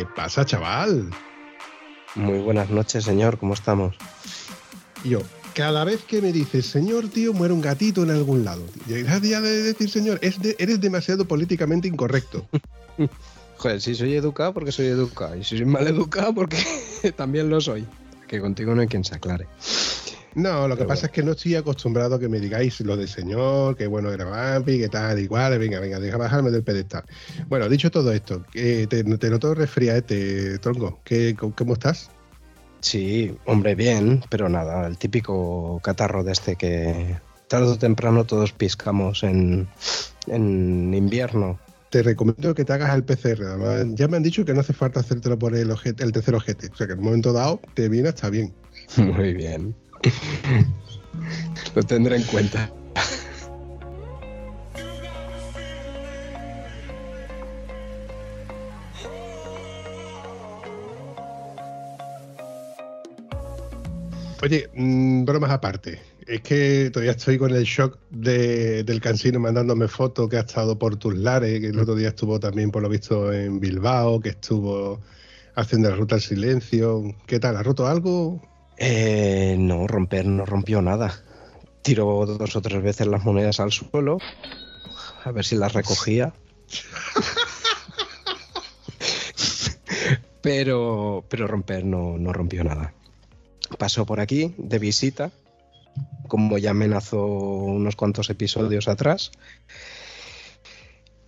[0.00, 1.10] ¿Qué pasa, chaval?
[2.14, 3.36] Muy buenas noches, señor.
[3.36, 3.94] ¿Cómo estamos?
[5.04, 5.20] Yo,
[5.52, 8.62] cada vez que me dices, señor, tío, muere un gatito en algún lado.
[8.88, 12.46] Y día de decir, señor, eres demasiado políticamente incorrecto.
[13.58, 15.36] Joder, si soy educado, porque soy educado.
[15.36, 16.56] Y si soy mal educado, porque
[17.16, 17.86] también lo soy.
[18.26, 19.48] Que contigo no hay quien se aclare.
[20.34, 23.06] No, lo que pasa es que no estoy acostumbrado a que me digáis lo de
[23.08, 27.04] señor, que bueno era Vampi, que tal, igual, venga, venga, deja bajarme del pedestal.
[27.48, 31.00] Bueno, dicho todo esto, te, te noto resfriadete, tronco.
[31.04, 32.10] ¿Qué, ¿Cómo estás?
[32.80, 37.18] Sí, hombre, bien, pero nada, el típico catarro de este que
[37.48, 39.68] tarde o temprano todos piscamos en,
[40.28, 41.58] en invierno.
[41.90, 43.42] Te recomiendo que te hagas el PCR.
[43.42, 46.68] Además, ya me han dicho que no hace falta hacértelo por el, el tercer ojete.
[46.72, 48.54] O sea que en un momento dado te viene hasta bien.
[48.96, 49.74] Muy bien.
[51.74, 52.70] Lo tendré en cuenta.
[64.42, 66.00] Oye, mm, bromas aparte.
[66.26, 70.96] Es que todavía estoy con el shock del cansino mandándome fotos que ha estado por
[70.96, 75.00] tus lares, que el otro día estuvo también, por lo visto, en Bilbao, que estuvo
[75.56, 77.02] haciendo la ruta al silencio.
[77.26, 77.56] ¿Qué tal?
[77.56, 78.40] ¿Ha roto algo?
[78.82, 81.22] Eh, no, romper no rompió nada.
[81.82, 84.18] Tiró dos o tres veces las monedas al suelo,
[85.22, 86.32] a ver si las recogía.
[90.40, 92.94] pero, pero romper no, no rompió nada.
[93.78, 95.30] Pasó por aquí de visita,
[96.26, 99.30] como ya amenazó unos cuantos episodios atrás.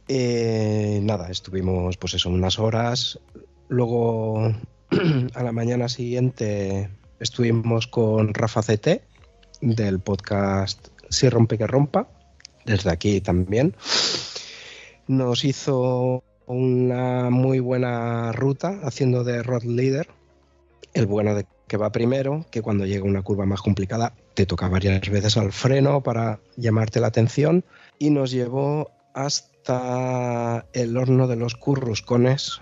[0.08, 3.20] Eh, nada, estuvimos pues eso, unas horas.
[3.68, 4.54] Luego,
[5.34, 6.88] a la mañana siguiente,
[7.22, 9.00] Estuvimos con Rafa CT
[9.60, 12.08] del podcast Si rompe que rompa,
[12.64, 13.76] desde aquí también.
[15.06, 20.08] Nos hizo una muy buena ruta haciendo de road leader,
[20.94, 24.66] el bueno de que va primero, que cuando llega una curva más complicada te toca
[24.66, 27.64] varias veces al freno para llamarte la atención
[28.00, 32.58] y nos llevó hasta el horno de los curruscones,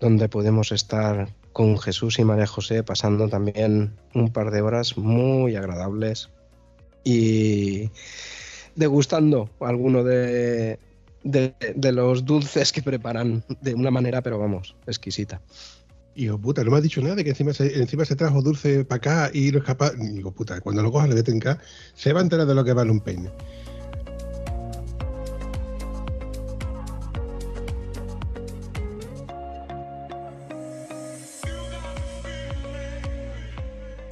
[0.00, 5.56] donde podemos estar con Jesús y María José pasando también un par de horas muy
[5.56, 6.28] agradables
[7.02, 7.88] y
[8.74, 10.78] degustando alguno de,
[11.72, 15.40] los dulces que preparan de una manera, pero vamos, exquisita.
[16.14, 18.84] Hijo puta, no me ha dicho nada de que encima se, encima se trajo dulce
[18.84, 19.94] para acá y no es capaz.
[19.94, 21.58] Digo, puta, cuando lo coja le voy a
[21.94, 23.30] se va a enterar de lo que vale un peine.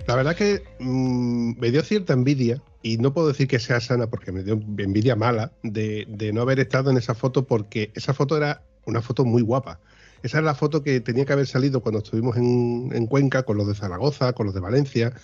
[0.06, 4.08] La verdad que mm, me dio cierta envidia, y no puedo decir que sea sana
[4.08, 8.36] porque me dio envidia mala de, no haber estado en esa foto porque esa foto
[8.36, 9.80] era una foto muy guapa.
[10.22, 13.66] Esa era la foto que tenía que haber salido cuando estuvimos en, Cuenca con los
[13.66, 15.14] de Zaragoza, con los de Valencia.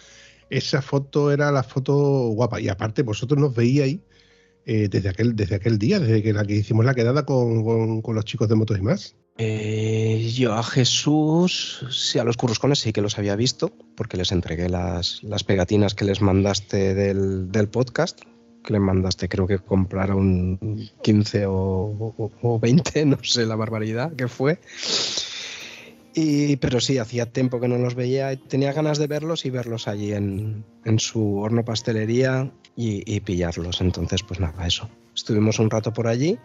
[0.49, 1.95] Esa foto era la foto
[2.31, 2.61] guapa.
[2.61, 4.01] Y aparte, vosotros nos veíais
[4.65, 8.15] eh, desde, aquel, desde aquel día, desde que, la que hicimos la quedada con, con
[8.15, 9.17] los chicos de Motos y más.
[9.43, 14.33] Eh, yo a Jesús, sí, a los curruscones sí que los había visto, porque les
[14.33, 18.21] entregué las, pegatinas que les mandaste del, podcast,
[18.63, 20.59] que les mandaste, creo que compraron
[21.03, 24.61] 15 o, o, 20, no sé la barbaridad que fue.
[26.15, 29.89] Y, pero sí, hacía tiempo que no los veía, tenía ganas de verlos y verlos
[29.89, 33.81] allí en, en su horno pastelería y, y pillarlos.
[33.81, 34.91] Entonces, pues nada, eso.
[35.15, 36.39] Estuvimos un rato por allí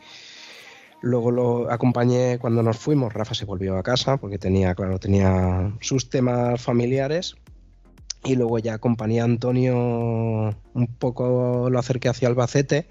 [1.05, 3.13] Luego lo acompañé cuando nos fuimos.
[3.13, 7.35] Rafa se volvió a casa porque tenía, claro, tenía sus temas familiares.
[8.23, 12.87] Y luego ya acompañé a Antonio un poco, lo acerqué hacia Albacete.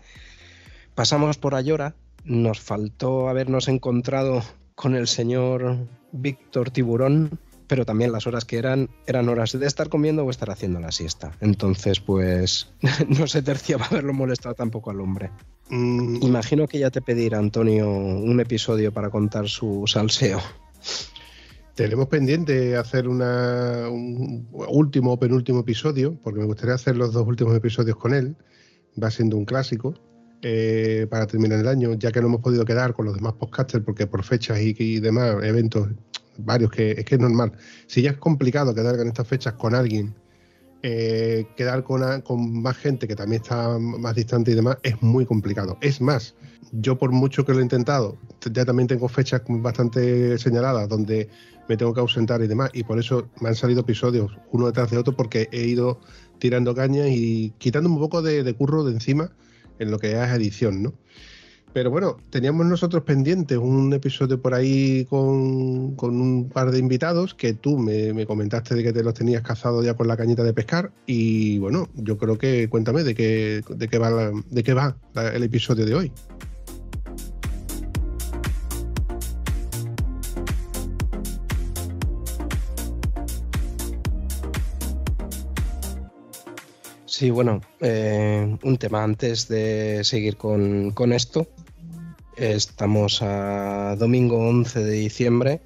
[0.95, 1.97] Pasamos por Ayora.
[2.25, 4.45] Nos faltó habernos encontrado
[4.77, 9.89] con el señor Víctor Tiburón, pero también las horas que eran eran horas de estar
[9.89, 11.33] comiendo o estar haciendo la siesta.
[11.41, 12.73] Entonces, pues
[13.09, 15.33] no se terciaba haberlo molestado tampoco al hombre.
[15.71, 16.23] Mm.
[16.23, 20.41] Imagino que ya te pedirá Antonio un episodio para contar su salseo.
[21.75, 27.27] Tenemos pendiente hacer una, un último o penúltimo episodio, porque me gustaría hacer los dos
[27.27, 28.37] últimos episodios con él.
[29.03, 29.95] Va siendo un clásico.
[30.47, 33.83] eh, para terminar el año, ya que no hemos podido quedar con los demás podcasters,
[33.83, 35.89] porque por fechas y, demás, eventos,
[36.37, 37.53] varios, que es que es normal.
[37.87, 40.15] Si ya es complicado quedar en estas fechas con alguien,
[40.87, 45.25] eh, quedar con, con más gente que también está más distante y demás, es muy
[45.25, 45.79] complicado.
[45.81, 46.35] Es más,
[46.73, 48.19] yo por mucho que lo he intentado,
[48.53, 51.31] ya también tengo fechas bastante señaladas donde
[51.71, 54.91] me tengo que ausentar y demás, y por eso me han salido episodios uno detrás
[54.91, 56.01] de otro porque he ido
[56.39, 59.33] tirando cañas y quitando un poco de curro de encima
[59.79, 60.93] en lo que es edición, ¿no?
[61.75, 67.53] Pero bueno, teníamos nosotros pendientes un episodio por ahí con, un par de invitados que
[67.53, 70.93] tú me, comentaste de que te los tenías cazados ya con la cañita de pescar.
[71.05, 74.97] Y bueno, yo creo que cuéntame de qué, de qué va, de qué va
[75.35, 76.13] el episodio de hoy.
[87.17, 91.47] Sí, bueno, eh, un tema antes de seguir con, esto.
[92.37, 95.61] Estamos a domingo 11 de diciembre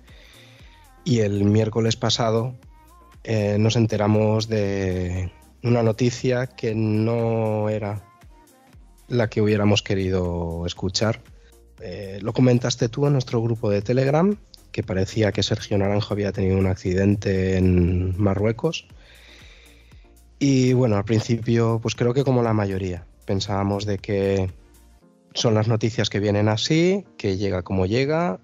[1.04, 2.54] y el miércoles pasado
[3.24, 5.32] eh, nos enteramos de
[5.62, 8.04] una noticia que no era
[9.08, 11.20] la que hubiéramos querido escuchar.
[11.80, 14.36] Eh, lo comentaste tú en nuestro grupo de Telegram,
[14.70, 18.86] que parecía que Sergio Naranjo había tenido un accidente en Marruecos
[20.38, 24.50] y bueno, al principio, pues creo que como la mayoría, pensábamos de que
[25.34, 28.40] son las noticias que vienen así, que llega como llega,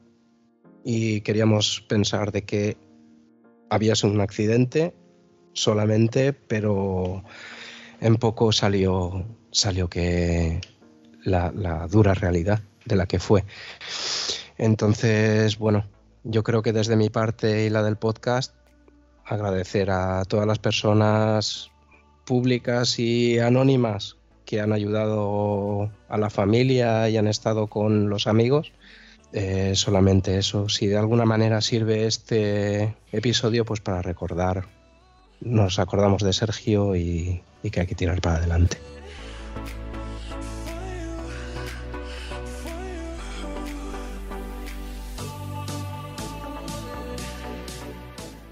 [0.84, 2.76] y queríamos pensar de que
[3.70, 4.94] había sido un accidente
[5.54, 7.24] solamente, pero
[8.00, 10.60] en poco salió, salió que
[11.24, 13.44] la, la dura realidad de la que fue.
[14.58, 15.86] Entonces, bueno,
[16.22, 18.54] yo creo que desde mi parte y la del podcast,
[19.24, 21.70] agradecer a todas las personas
[22.26, 28.72] públicas y anónimas que han ayudado a la familia y han estado con los amigos.
[29.32, 30.68] Eh, solamente eso.
[30.68, 34.66] Si de alguna manera sirve este episodio, pues para recordar,
[35.40, 38.78] nos acordamos de Sergio y, y que hay que tirar para adelante.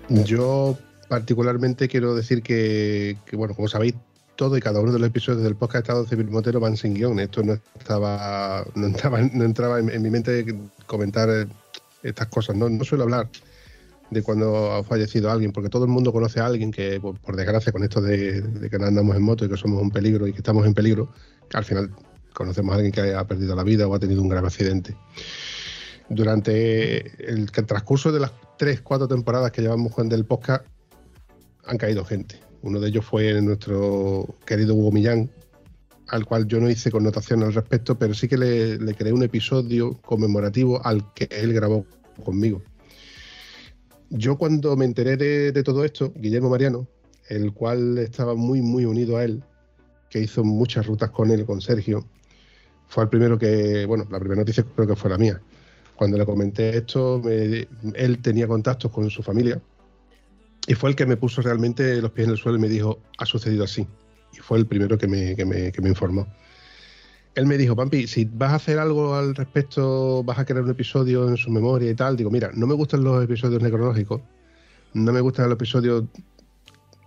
[0.09, 0.77] Yo
[1.09, 3.95] particularmente quiero decir que, bueno, como sabéis,
[4.37, 7.19] todo y cada uno de los episodios del podcast Estado Civil Motero van sin guion.
[7.21, 10.45] Esto no estaba, no entraba, no entraba en, mi mente
[10.87, 11.47] comentar eh,
[12.03, 12.57] estas cosas.
[12.57, 13.29] No, no suelo hablar
[14.11, 17.73] de cuando ha fallecido alguien, porque todo el mundo conoce a alguien que, por, desgracia,
[17.73, 20.39] con esto de, que no andamos en moto y que somos un peligro y que
[20.39, 21.11] estamos en peligro,
[21.55, 21.91] al final
[22.35, 24.97] conocemos a alguien que ha perdido la vida o ha tenido un grave accidente.
[26.09, 30.67] Durante el, el transcurso de las tres, cuatro temporadas que llevamos del podcast,
[31.65, 32.52] han caído gente.
[32.63, 35.31] Uno de ellos fue nuestro querido Hugo Millán,
[36.09, 40.01] al cual yo no hice connotación al respecto, pero sí que le, creé un episodio
[40.03, 41.87] conmemorativo al que él grabó
[42.25, 42.63] conmigo.
[44.11, 46.87] Yo cuando me enteré de, todo esto, Guillermo Mariano,
[47.29, 49.43] el cual estaba muy, muy unido a él,
[50.09, 52.07] que hizo muchas rutas con él, con Sergio,
[52.87, 55.41] fue el primero que, bueno, la primera noticia creo que fue la mía.
[55.97, 59.61] Cuando le comenté esto, él tenía contactos con su familia,
[60.67, 63.01] y fue el que me puso realmente los pies en el suelo y me dijo,
[63.19, 63.87] ha sucedido así.
[64.33, 66.27] Y fue el primero que me, que me, que me informó.
[67.35, 70.71] Él me dijo, Pampi, si vas a hacer algo al respecto, vas a crear un
[70.71, 72.17] episodio en su memoria y tal.
[72.17, 74.21] Digo, mira, no me gustan los episodios necrológicos,
[74.95, 76.05] no me gustan los episodios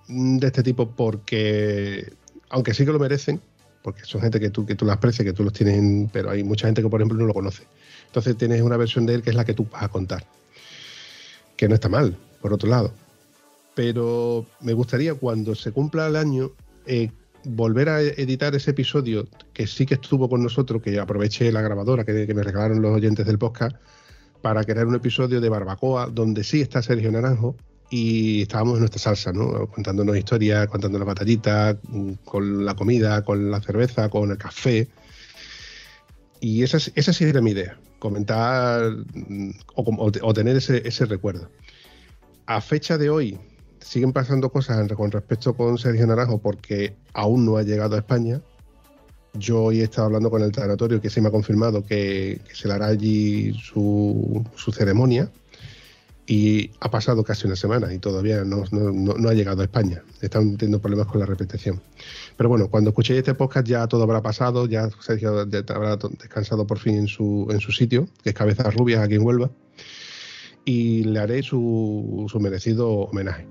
[0.08, 2.12] de este tipo porque,
[2.50, 3.40] aunque sí que lo merecen,
[3.84, 6.44] porque son gente que tú, que tú las aprecias, que tú los tienes, pero hay
[6.44, 7.64] mucha gente que, por ejemplo, no lo conoce.
[8.08, 10.26] Entonces tienes una versión de él que es la que tú vas a contar,
[11.56, 13.05] que no está mal, por otro lado
[13.76, 16.52] pero me gustaría cuando se cumpla el año
[16.88, 17.12] eh,
[17.44, 22.04] volver a editar ese episodio que sí que estuvo con nosotros, que aproveché la grabadora
[22.04, 23.76] que, me regalaron los oyentes del podcast,
[24.42, 27.56] para crear un episodio de Barbacoa donde sí está Sergio Naranjo
[27.90, 29.68] y estábamos en nuestra salsa, ¿no?
[29.68, 31.78] Contándonos historias, contando las batallitas,
[32.24, 34.88] con la comida, con la cerveza, con el café.
[36.40, 41.50] Y esa, esa sí era mi idea, comentar mm, o, tener ese, ese recuerdo.
[42.48, 43.40] A fecha de hoy,
[43.86, 48.42] siguen pasando cosas con respecto con Sergio Naranjo porque aún no ha llegado a España.
[49.36, 52.68] Yo hoy he estado hablando con el tanatorio que se me ha confirmado que, se
[52.68, 55.30] le hará allí su, ceremonia
[56.26, 58.64] y ha pasado casi una semana y todavía no,
[59.30, 60.02] ha llegado a España.
[60.20, 61.80] Están teniendo problemas con la repetición.
[62.38, 66.80] Pero bueno, cuando escuchéis este podcast ya todo habrá pasado, ya Sergio habrá descansado por
[66.80, 69.52] fin en su, en su sitio, que es Cabezas Rubias aquí en Huelva,
[70.64, 73.46] y le haré su merecido homenaje.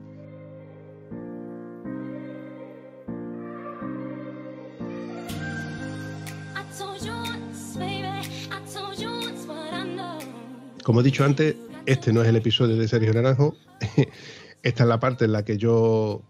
[10.84, 13.56] Como he dicho antes, este no es el episodio de Sergio Naranjo.
[14.62, 16.22] Esta es la parte en la que yo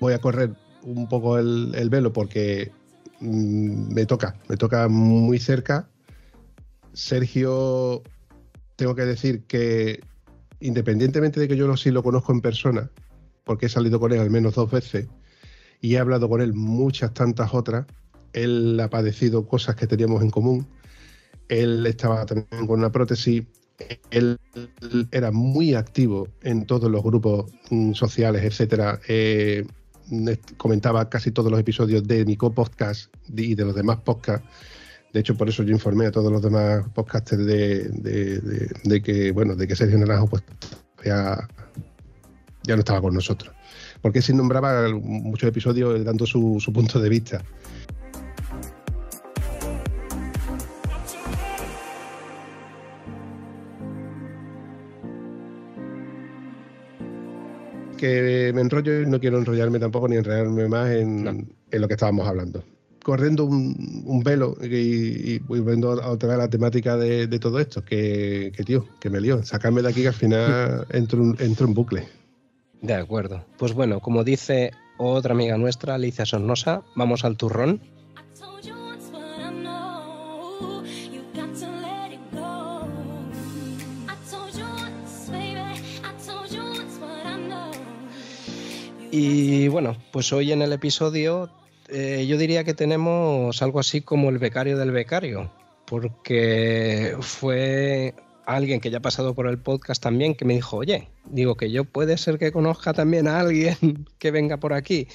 [0.00, 2.72] voy a correr un poco el, velo porque
[3.20, 5.88] mm, me toca, me toca muy cerca.
[6.92, 8.02] Sergio,
[8.74, 10.00] tengo que decir que
[10.58, 12.90] independientemente de que yo no sí lo conozco en persona,
[13.44, 15.06] porque he salido con él al menos dos veces
[15.80, 17.86] y he hablado con él muchas tantas otras,
[18.32, 20.66] él ha padecido cosas que teníamos en común.
[21.48, 23.44] Él estaba también con una prótesis.
[24.10, 24.38] Él
[25.10, 29.00] era muy activo en todos los grupos mm, sociales, etcétera.
[29.08, 29.66] Eh,
[30.56, 34.46] comentaba casi todos los episodios de Nico Podcast y de los demás podcasts.
[35.12, 39.68] De hecho, por eso yo informé a todos los demás podcasters de, que, bueno, de
[39.68, 40.42] que Sergio Naranjo pues,
[41.04, 41.48] ya,
[42.64, 43.54] ya no estaba con nosotros.
[44.02, 47.44] Porque se nombraba muchos episodios dando su, su punto de vista.
[58.04, 62.28] Que me enrollo y no quiero enrollarme tampoco ni enrollarme más en, lo que estábamos
[62.28, 62.62] hablando.
[63.02, 68.86] Corriendo un, velo y, volviendo a otra vez la temática de, todo esto, que, tío,
[69.00, 72.08] que me lío, sacarme de aquí que al final entro, entro en bucle.
[72.82, 73.44] De acuerdo.
[73.56, 77.80] Pues bueno, como dice otra amiga nuestra, Alicia Sornosa, vamos al turrón.
[89.16, 91.48] Y bueno, pues hoy en el episodio
[91.86, 95.52] eh, yo diría que tenemos algo así como el becario del becario,
[95.86, 101.06] porque fue alguien que ya ha pasado por el podcast también que me dijo, oye,
[101.26, 105.06] digo que yo puede ser que conozca también a alguien que venga por aquí.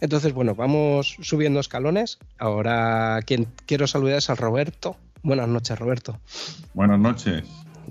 [0.00, 2.18] Entonces, bueno, vamos subiendo escalones.
[2.40, 4.96] Ahora quien quiero saludar es a Roberto.
[5.22, 6.18] Buenas noches, Roberto.
[6.74, 7.44] Buenas noches,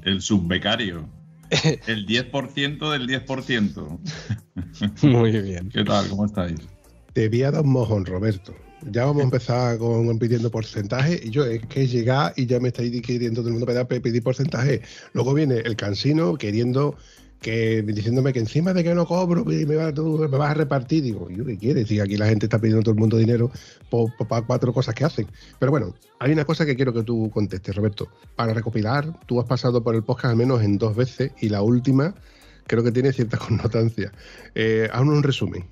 [0.03, 1.07] el subbecario.
[1.87, 3.99] El 10% del 10%.
[5.03, 5.69] Muy bien.
[5.69, 6.07] ¿Qué tal?
[6.09, 6.59] ¿Cómo estáis?
[7.13, 8.53] Te voy a un mojón, Roberto.
[8.91, 12.67] Ya vamos a empezar con pidiendo porcentaje y yo es que llega y ya me
[12.67, 14.81] estáis queriendo todo el mundo pedir porcentaje.
[15.13, 16.95] Luego viene el cansino queriendo
[17.45, 21.03] que diciéndome que encima de que no cobro me, vas a repartir.
[21.03, 21.87] Digo, ¿yo qué quieres?
[21.87, 23.51] Si aquí la gente está pidiendo todo el mundo dinero
[23.91, 24.11] por,
[24.47, 25.27] cuatro cosas que hacen.
[25.59, 28.07] Pero bueno, hay una cosa que quiero que tú contestes, Roberto.
[28.35, 31.61] Para recopilar, tú has pasado por el podcast al menos en dos veces y la
[31.61, 32.15] última
[32.65, 34.11] creo que tiene cierta connotancia.
[34.55, 35.65] Eh, un resumen.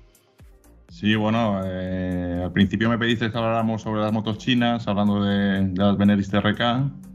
[0.90, 5.70] Sí, bueno, eh, al principio me pediste que habláramos sobre las motos chinas, hablando de,
[5.70, 7.13] de las Veneris TRK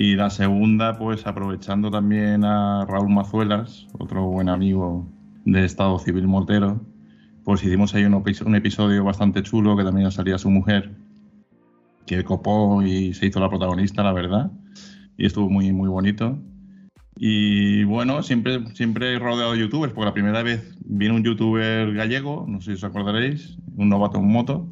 [0.00, 5.10] y la segunda, pues aprovechando también a Raúl Mazuelas, otro buen amigo
[5.44, 6.80] de Estado Civil Motero,
[7.42, 10.94] pues hicimos ahí un, episodio bastante chulo que también salía su mujer,
[12.06, 14.52] que copó y se hizo la protagonista, la verdad,
[15.16, 16.38] y estuvo muy, muy bonito.
[17.16, 21.92] Y bueno, siempre, siempre he rodeado de youtubers, porque la primera vez vino un youtuber
[21.92, 24.68] gallego, no sé si os acordaréis, un novato en moto.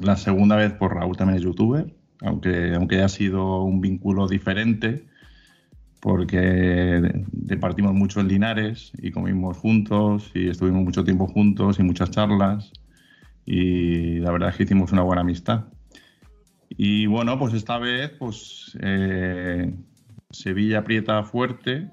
[0.00, 5.04] La segunda vez, pues Raúl también es youtuber aunque, aunque haya sido un vínculo diferente,
[6.00, 7.00] porque
[7.32, 12.72] departimos mucho en Linares y comimos juntos y estuvimos mucho tiempo juntos y muchas charlas
[13.46, 15.64] y la verdad es que hicimos una buena amistad.
[16.68, 19.72] Y bueno, pues esta vez pues eh,
[20.30, 21.90] Sevilla aprieta fuerte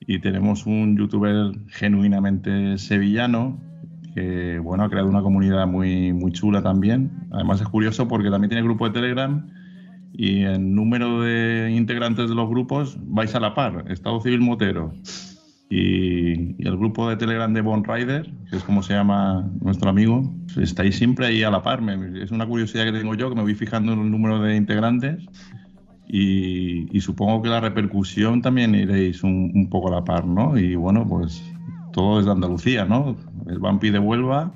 [0.00, 3.58] y tenemos un youtuber genuinamente sevillano
[4.14, 7.10] que bueno, ha creado una comunidad muy, muy chula también.
[7.32, 9.46] Además es curioso porque también tiene grupo de Telegram
[10.12, 14.92] y el número de integrantes de los grupos vais a la par, Estado Civil Motero
[15.68, 20.32] y, el grupo de Telegram de Bon Rider, que es como se llama nuestro amigo,
[20.56, 21.82] estáis siempre ahí a la par.
[22.14, 25.26] es una curiosidad que tengo yo, que me voy fijando en el número de integrantes
[26.06, 30.56] y, supongo que la repercusión también iréis un, un poco a la par, ¿no?
[30.56, 31.42] Y bueno, pues
[31.94, 33.16] todo desde Andalucía, ¿no?
[33.46, 34.52] El Vampi de Huelva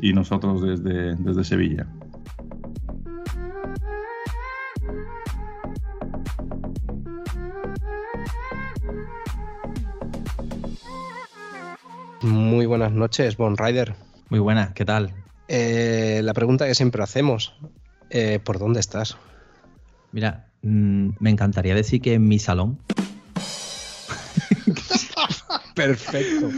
[0.00, 1.86] y nosotros desde, desde Sevilla.
[12.20, 13.94] Muy buenas noches, Bon Rider.
[14.28, 15.14] Muy buenas, ¿qué tal?
[15.48, 17.54] Eh, la pregunta que siempre hacemos,
[18.10, 19.16] eh, ¿por dónde estás?
[20.12, 22.78] Mira, mm, me encantaría decir que en mi salón.
[25.78, 26.50] Perfecto.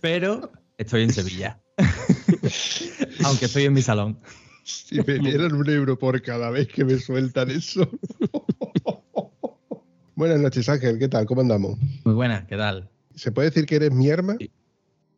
[0.00, 1.60] Pero estoy en Sevilla.
[3.24, 4.18] Aunque estoy en mi salón.
[4.64, 7.86] Si me dieran un euro por cada vez que me sueltan eso.
[10.14, 10.98] Buenas noches, Ángel.
[10.98, 11.26] ¿Qué tal?
[11.26, 11.78] ¿Cómo andamos?
[12.04, 12.88] Muy buenas, ¿qué tal?
[13.14, 14.38] ¿Se puede decir que eres mi arma?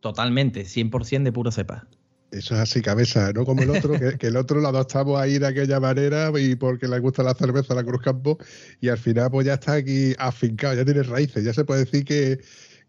[0.01, 1.87] Totalmente, 100% de puro cepa.
[2.31, 5.47] Eso es así, cabeza, no como el otro, que, el otro lo adoptamos ahí de
[5.47, 8.37] aquella manera y porque le gusta la cerveza a la Cruz Campo
[8.81, 12.03] y al final pues ya está aquí afincado, ya tiene raíces, ya se puede decir
[12.03, 12.41] que,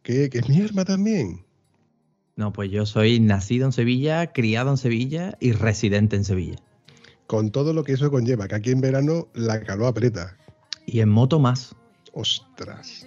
[0.06, 1.44] que, es mi arma también.
[2.36, 6.56] No, pues yo soy nacido en Sevilla, criado en Sevilla y residente en Sevilla.
[7.26, 10.36] Con todo lo que eso conlleva, que aquí en verano la calor aprieta.
[10.86, 11.74] Y en moto más.
[12.12, 13.04] Ostras.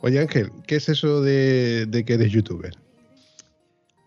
[0.00, 2.74] Oye Ángel, ¿qué es eso de, que eres youtuber?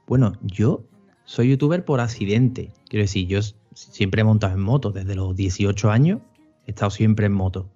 [0.07, 0.83] Bueno, yo
[1.27, 2.71] soy youtuber por accidente.
[2.87, 3.41] Quiero decir, yo
[3.73, 6.21] siempre he montado en moto desde los 18 años.
[6.65, 7.69] He estado siempre en moto.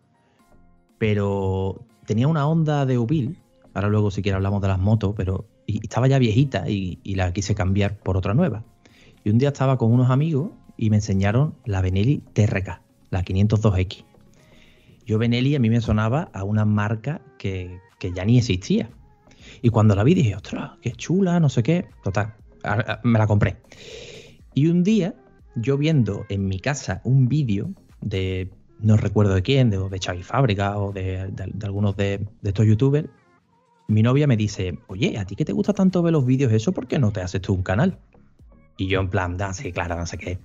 [0.98, 3.38] Pero tenía una onda de Ubil.
[3.74, 7.54] Ahora luego si quieres hablamos de las motos, pero estaba ya viejita y, la quise
[7.54, 8.64] cambiar por otra nueva.
[9.24, 14.06] Y un día estaba con unos amigos y me enseñaron la Benelli TRK, la 502X.
[15.06, 17.80] Yo Benelli a mí me sonaba a una marca que,
[18.16, 18.90] ya ni existía.
[19.62, 21.90] Y cuando la vi dije, ostras, qué chula, no sé qué.
[22.04, 22.36] Total,
[23.04, 23.58] me la compré.
[24.54, 25.16] Y un día,
[25.56, 30.24] yo viendo en mi casa un vídeo de, no recuerdo de quién, de, de Xavi
[30.24, 31.32] Fábrica o de,
[31.64, 33.08] algunos de, estos youtubers,
[33.88, 36.72] mi novia me dice, oye, ¿a ti que te gusta tanto ver los vídeos eso?
[36.72, 37.98] ¿Por qué no te haces tú un canal?
[38.78, 40.40] Y yo en plan, ah, sí, claro, no sé qué.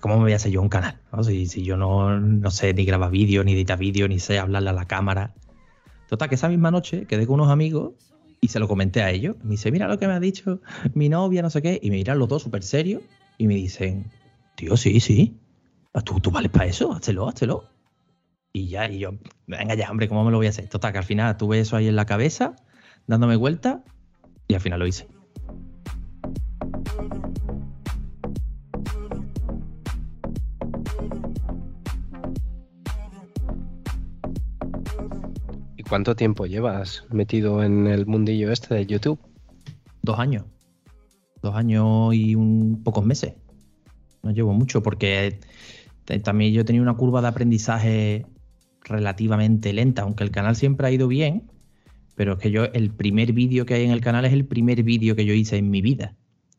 [0.00, 0.98] ¿Cómo me voy a hacer yo un canal?
[1.22, 4.70] Si, si, yo no, no sé ni grabar vídeo, ni editar vídeo, ni sé hablarle
[4.70, 5.34] a la cámara.
[6.08, 7.92] Total, que esa misma noche quedé con unos amigos
[8.40, 9.36] y se lo comenté a ellos.
[9.42, 10.60] Me dice, mira lo que me ha dicho
[10.94, 11.78] mi novia, no sé qué.
[11.82, 13.02] Y me miran los dos súper serios
[13.38, 14.10] y me dicen,
[14.56, 15.36] tío, sí, sí.
[15.94, 17.64] Ah, ¿Tú, tú vales para eso, hazlo, hazlo.
[18.52, 19.12] Y ya, y yo,
[19.46, 20.68] venga ya, hombre, ¿cómo me lo voy a hacer?
[20.68, 22.56] Total, que al final tuve eso ahí en la cabeza,
[23.06, 23.84] dándome vuelta,
[24.46, 25.06] y al final lo hice.
[35.88, 39.18] ¿Cuánto tiempo llevas metido en el mundillo este de YouTube?
[40.02, 40.44] Dos años.
[41.40, 43.36] Dos años y un pocos meses.
[44.22, 45.40] No llevo mucho porque
[46.22, 48.26] también yo tenido una curva de aprendizaje
[48.82, 51.50] relativamente lenta, aunque el canal siempre ha ido bien,
[52.16, 54.82] pero es que yo el primer vídeo que hay en el canal es el primer
[54.82, 56.16] vídeo que yo hice en mi vida.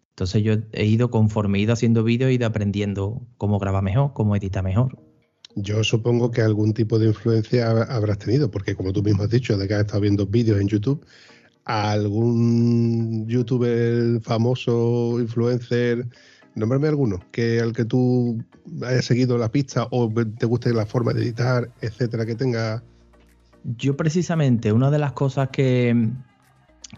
[0.10, 4.14] Entonces yo he ido conforme he ido haciendo vídeos, he ido aprendiendo cómo grabar mejor,
[4.14, 5.09] cómo editar mejor.
[5.56, 9.58] Yo supongo que algún tipo de influencia habrás tenido, porque como tú mismo has dicho,
[9.58, 11.04] de que has estado viendo vídeos en YouTube,
[11.66, 16.08] algún youtuber famoso, influencer,
[16.56, 18.44] nómbrame alguno, que al que tú
[18.84, 22.84] hayas seguido la pista o te guste la forma de editar, etcétera, que tenga.
[23.78, 26.10] Yo precisamente una de las cosas que,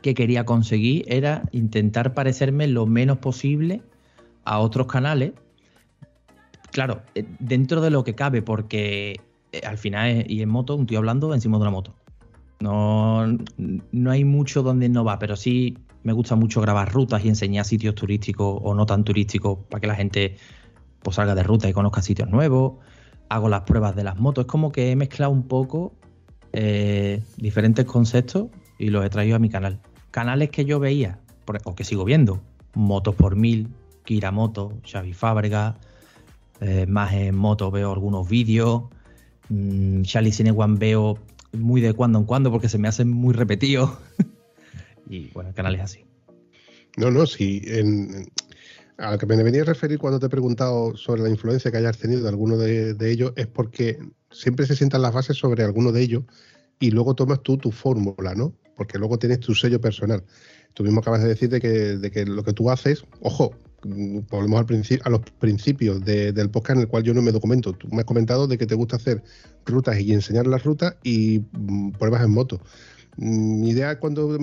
[0.02, 3.82] que quería conseguir era intentar parecerme lo menos posible
[4.44, 5.34] a otros canales
[6.72, 9.20] Claro, eh, dentro de lo que cabe, porque
[9.52, 11.96] eh, al final, y en moto, un tío hablando encima de una moto.
[12.60, 13.26] No,
[13.92, 17.66] no hay mucho donde no va, pero sí me gusta mucho grabar rutas y enseñar
[17.66, 20.38] sitios turísticos o no tan turísticos para que la gente
[21.02, 22.74] pues, salga de ruta y conozca sitios nuevos.
[23.30, 24.44] Hago las pruebas de las motos.
[24.46, 25.94] Es como que he mezclado un poco
[26.54, 29.80] eh, diferentes conceptos y los he traído a mi canal.
[30.12, 31.20] Canales que yo veía,
[31.64, 32.42] o que sigo viendo,
[32.74, 33.70] Motos por Mil,
[34.04, 35.78] Kira Moto, Xavi Fábrega,
[36.62, 38.84] eh, más en moto veo algunos vídeos.
[39.50, 41.18] Mm, Charlie Cinewan veo
[41.54, 43.90] muy de cuando en cuando porque se me hacen muy repetidos.
[45.10, 46.06] y bueno, el canal es así.
[46.98, 47.62] No, no, sí.
[48.98, 51.78] a lo que me venía a referir cuando te he preguntado sobre la influencia que
[51.78, 53.98] hayas tenido de alguno de, ellos es porque
[54.30, 56.24] siempre se sientan las bases sobre alguno de ellos
[56.80, 58.54] y luego tomas tú tu fórmula, ¿no?
[58.76, 60.24] Porque luego tienes tu sello personal.
[60.74, 64.60] Tú mismo acabas de decir de que, de que lo que tú haces, ojo, volvemos
[64.60, 67.74] al a los principios del podcast en el cual yo no me documento.
[67.74, 69.24] Tú me has comentado de que te gusta hacer
[69.66, 72.62] rutas y enseñar las rutas y mm, pruebas en moto.
[73.18, 74.38] Mm, mi idea cuando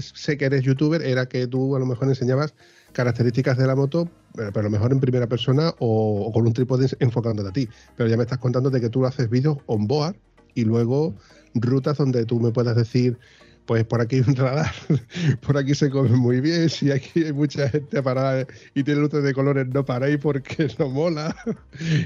[0.00, 2.54] sé que eres youtuber era que tú a lo mejor enseñabas
[2.92, 6.88] características de la moto, pero, a lo mejor en primera persona o, con un trípode
[7.00, 7.68] enfocándote a ti.
[7.96, 10.16] Pero ya me estás contando de que tú haces vídeos on board
[10.54, 11.14] y luego
[11.54, 13.18] rutas donde tú me puedas decir
[13.66, 14.72] pues por aquí hay un radar,
[15.46, 19.22] por aquí se come muy bien, si aquí hay mucha gente parada y tiene luces
[19.22, 21.34] de colores, no paráis porque no mola,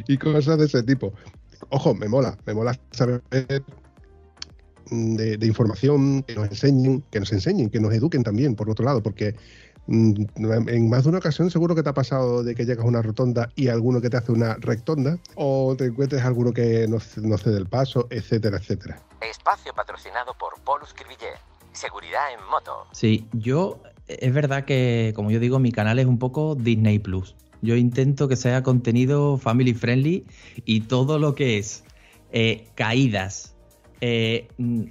[0.07, 1.13] y cosas de ese tipo.
[1.71, 3.23] Ojo, me mola, me mola saber
[4.91, 9.03] de, información, que nos enseñen, que nos enseñen, que nos eduquen también, por otro lado,
[9.03, 9.35] porque
[9.89, 13.03] en más de una ocasión seguro que te ha pasado de que llegas a una
[13.03, 17.39] rotonda y alguno que te hace una rectonda, o te encuentres alguno que no, no
[17.39, 19.01] cede el paso, etcétera, etcétera.
[19.21, 21.35] Espacio patrocinado por Polus Cribillé.
[21.73, 22.87] Seguridad en moto.
[22.93, 27.37] Sí, yo es verdad que, como yo digo, mi canal es un poco Disney Plus.
[27.63, 30.27] Yo intento que sea contenido family friendly
[30.65, 31.85] y todo lo que es
[32.33, 33.57] eh, caídas,
[34.01, 34.85] eh, mm,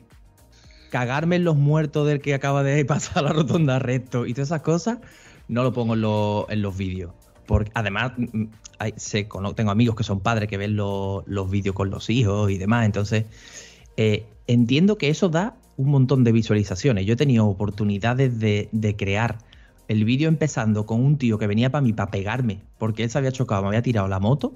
[0.90, 4.62] cagarme en los muertos del que acaba de pasar la rotonda recto y todas esas
[4.62, 5.00] cosas,
[5.48, 7.12] no lo pongo en, lo- en los vídeos.
[7.46, 11.50] Porque además mm, mm, hay- sé, tengo amigos que son padres que ven lo- los
[11.50, 12.86] vídeos con los hijos y demás.
[12.86, 13.26] Entonces,
[13.98, 17.06] eh, entiendo que eso da un montón de visualizaciones.
[17.06, 19.38] Yo he tenido oportunidades de, de crear
[19.88, 23.18] el vídeo empezando con un tío que venía para mí para pegarme porque él se
[23.20, 24.54] había chocado, me había tirado la moto,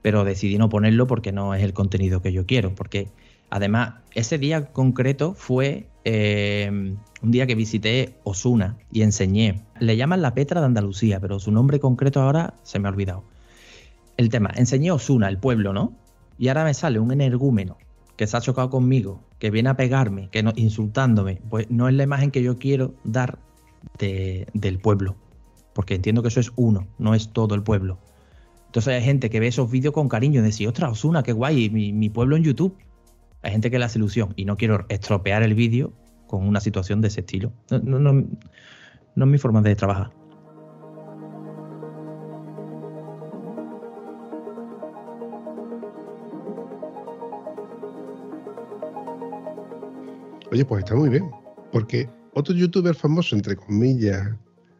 [0.00, 2.74] pero decidí no ponerlo porque no es el contenido que yo quiero.
[2.74, 3.08] Porque
[3.50, 6.68] además, ese día concreto fue eh,
[7.22, 9.62] un día que visité Osuna y enseñé.
[9.80, 13.24] Le llaman la Petra de Andalucía, pero su nombre concreto ahora se me ha olvidado.
[14.16, 15.92] El tema, enseñé Osuna, el pueblo, ¿no?
[16.38, 17.76] Y ahora me sale un energúmeno
[18.16, 21.40] que se ha chocado conmigo, que viene a pegarme, que no, insultándome.
[21.48, 23.38] Pues no es la imagen que yo quiero dar
[23.98, 25.14] de- del pueblo.
[25.72, 27.98] Porque entiendo que eso es uno, no es todo el pueblo.
[28.66, 31.70] Entonces hay gente que ve esos vídeos con cariño y decir, ostras, Osuna, qué guay,
[31.70, 32.74] mi pueblo en YouTube.
[33.42, 35.92] Hay gente que le hace ilusión y no quiero estropear el vídeo
[36.26, 37.52] con una situación de ese estilo.
[37.70, 40.10] No, no, no, es mi forma de trabajar.
[50.50, 51.30] Oye, pues está muy bien.
[51.72, 54.28] Porque otro youtuber famoso, entre comillas,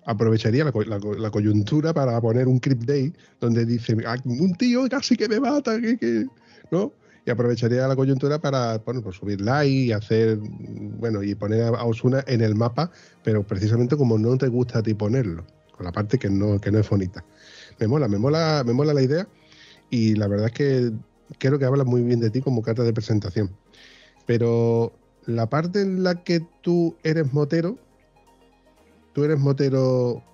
[0.07, 4.17] aprovecharía la, co- la co- la coyuntura para poner un clip day donde dice, "Ah,
[4.25, 6.27] un tío casi que me mata, que-",
[6.71, 6.93] ¿no?
[7.29, 11.85] Y aprovecharía la coyuntura para bueno, pues subir like y hacer, bueno, y poner a
[11.85, 12.91] Osuna en el mapa,
[13.23, 15.45] pero precisamente como no te gusta a ti ponerlo,
[15.77, 17.23] con la parte que no, que no es bonita.
[17.79, 19.29] Me mola, me mola, me mola la idea
[19.91, 20.93] y la verdad es que
[21.39, 23.55] creo que habla muy bien de ti como carta de presentación.
[24.25, 24.95] Pero
[25.27, 27.77] la parte en la que tú eres motero,
[29.13, 30.25] tú eres motero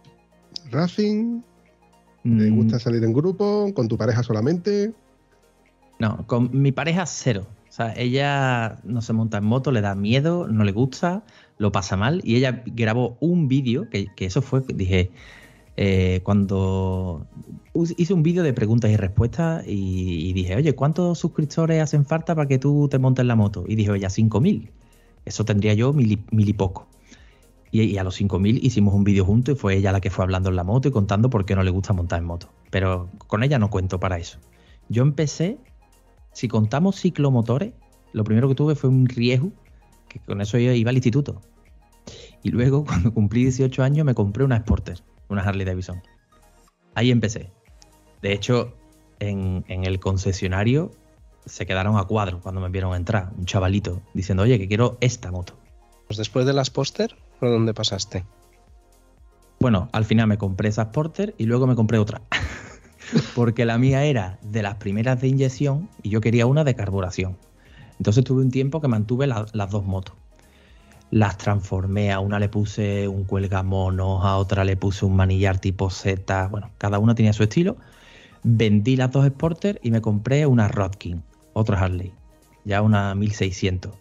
[0.71, 1.43] racing,
[2.23, 4.95] ¿te Mm, gusta salir en grupo, con tu pareja solamente?
[5.99, 7.47] No, con mi pareja cero.
[7.69, 11.25] O sea, ella no se monta en moto, le da miedo, no le gusta,
[11.59, 12.21] lo pasa mal.
[12.25, 15.11] Y ella grabó un vídeo, que, eso fue, dije,
[15.77, 17.27] eh, cuando
[17.75, 22.47] hice un vídeo de preguntas y respuestas y, dije, oye, ¿cuántos suscriptores hacen falta para
[22.47, 23.65] que tú te montes la moto?
[23.67, 24.71] Y dijo ella, 5.000.
[25.25, 26.87] Eso tendría yo mil y, poco.
[27.73, 30.25] Y, y a los 5.000 hicimos un vídeo juntos y fue ella la que fue
[30.25, 32.51] hablando en la moto y contando por qué no le gusta montar en moto.
[32.71, 34.39] Pero con ella no cuento para eso.
[34.89, 35.59] Yo empecé,
[36.35, 37.73] si contamos ciclomotores,
[38.13, 39.53] lo primero que tuve fue un riesgo,
[40.09, 41.41] que con eso yo iba al instituto.
[42.43, 46.03] Y luego, cuando cumplí 18 años, me compré una Sporter, una Harley Davidson.
[46.95, 47.51] Ahí empecé.
[48.21, 48.75] De hecho,
[49.21, 50.91] en, en el concesionario
[51.47, 55.31] se quedaron a cuadro cuando me vieron entrar, un chavalito, diciendo, oye, que quiero esta
[55.31, 55.55] moto.
[56.07, 58.25] Pues después de las póster, ¿por dónde pasaste?
[59.61, 62.23] Bueno, al final me compré esa Sporter y luego me compré otra.
[63.35, 67.37] Porque la mía era de las primeras de inyección y yo quería una de carburación.
[67.99, 70.17] Entonces tuve un tiempo que mantuve la- las dos motos.
[71.11, 75.91] Las transformé, a una le puse un cuelgamonos, a otra le puse un manillar tipo
[75.91, 76.49] Z.
[76.49, 77.77] Bueno, cada una tenía su estilo.
[78.43, 81.23] Vendí las dos Sporter y me compré una Rodkin,
[81.53, 82.13] otra Harley,
[82.65, 83.93] ya una 1600.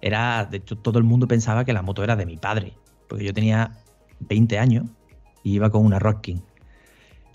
[0.00, 2.74] Era, de hecho, todo el mundo pensaba que la moto era de mi padre,
[3.08, 3.78] porque yo tenía
[4.20, 4.86] 20 años
[5.42, 6.42] y iba con una Rodkin.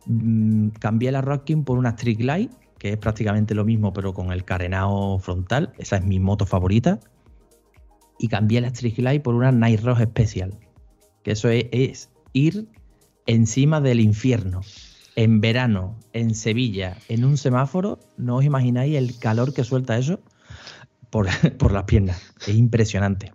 [0.06, 4.32] Mm, cambié la Rodkin por una Street Glide, que es prácticamente lo mismo, pero con
[4.32, 5.74] el carenado frontal.
[5.78, 7.00] Esa es mi moto favorita.
[8.20, 10.58] Y cambié la Street Glide por una Night Road Special,
[11.24, 12.68] que eso es, ir
[13.26, 14.62] encima del infierno.
[15.16, 20.20] En verano, en Sevilla, en un semáforo, no os imagináis el calor que suelta eso
[21.10, 22.22] por, por las piernas.
[22.42, 23.32] Es impresionante.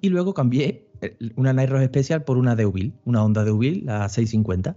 [0.00, 4.08] Y luego cambié eh, una Night Road Special por una Deauville, una Honda Deauville, la
[4.08, 4.76] 650.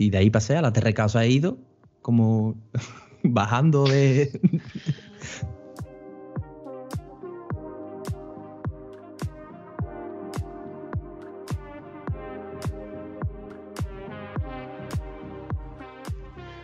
[0.00, 1.58] Y de ahí pasé a la TRK, o sea, he ido
[2.00, 2.54] como
[3.22, 4.30] bajando de...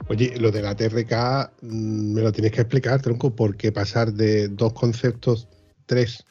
[0.09, 4.49] Oye, lo de la TRK mm, me lo tienes que explicar, tronco, porque pasar de
[4.49, 5.47] dos conceptos,
[5.85, 6.25] tres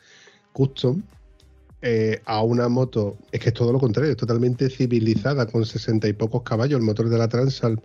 [0.53, 1.03] custom,
[1.87, 6.07] eh, a una moto, es que es todo lo contrario, es totalmente civilizada, con sesenta
[6.07, 7.79] y pocos caballos, el motor de la Transalp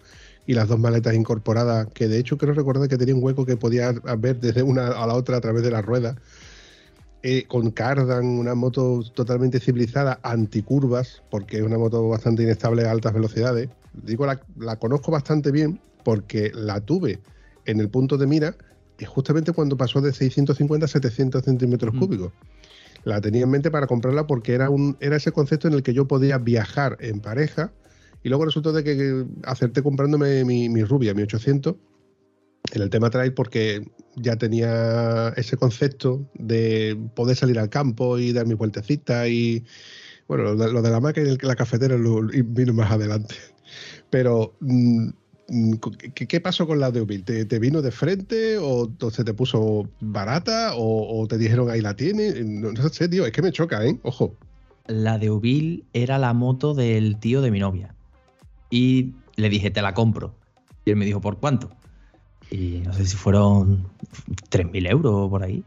[0.47, 3.59] y las dos maletas incorporadas, que de hecho creo recordar que tenía un hueco que
[3.59, 6.17] podía ver desde una a la otra a través de la rueda.
[7.23, 12.91] Eh, con Cardan, una moto totalmente civilizada, anticurvas, porque es una moto bastante inestable a
[12.93, 13.69] altas velocidades.
[13.93, 17.19] Digo, la, la conozco bastante bien porque la tuve
[17.67, 18.57] en el punto de mira
[18.99, 21.99] y justamente cuando pasó de 650 a 700 centímetros Mm.
[21.99, 22.33] cúbicos.
[23.05, 25.95] La tenía en mente para comprarla porque era, un, era ese concepto en el que
[25.95, 27.73] yo podía viajar en pareja
[28.23, 31.77] y luego resultó de que acerté comprándome mi, mi rubia, mi 800,
[32.73, 33.83] en el tema trail porque
[34.17, 39.65] ya tenía ese concepto de poder salir al campo y dar mi vueltecita y
[40.29, 43.35] bueno, lo de, la máquina y la cafetera lo, vino más adelante.
[44.11, 45.09] Pero mm,
[45.51, 45.75] mm,
[46.15, 47.25] ¿Qué, pasó con la de Ubil?
[47.25, 52.43] ¿Te, vino de frente o se te puso barata o, te dijeron ahí la tiene?
[52.45, 53.99] No, sé, tío, es que me choca, ¿eh?
[54.03, 54.35] Ojo.
[54.87, 57.95] La de Ubil era la moto del tío de mi novia.
[58.71, 60.35] Y le dije, te la compro.
[60.85, 61.71] Y él me dijo, ¿por cuánto?
[62.51, 63.89] Y no sé si fueron
[64.51, 65.63] 3.000 euros por ahí.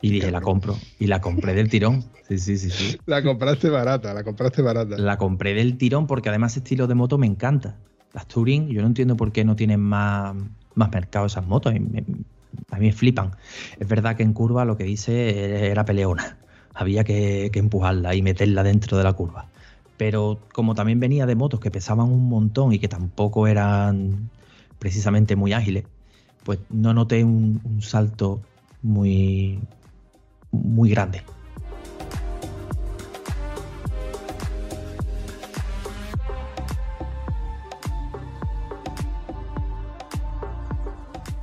[0.00, 0.76] Y dije, la compro.
[0.98, 2.04] Y la compré del tirón.
[2.28, 2.98] Sí, sí, sí, sí.
[3.06, 4.96] La compraste barata, la compraste barata.
[4.98, 7.78] La compré del tirón porque además ese estilo de moto me encanta.
[8.14, 10.34] Las Touring, yo no entiendo por qué no tienen más,
[10.74, 11.74] más mercado esas motos.
[11.74, 13.32] A mí, me, flipan.
[13.78, 16.36] Es verdad que en curva lo que hice era peleona.
[16.74, 19.46] Había que, empujarla y meterla dentro de la curva.
[19.96, 24.30] Pero como también venía de motos que pesaban un montón y que tampoco eran
[24.78, 25.84] precisamente muy ágiles,
[26.44, 28.40] pues no noté un, salto
[28.82, 29.60] muy,
[30.50, 31.22] muy grande.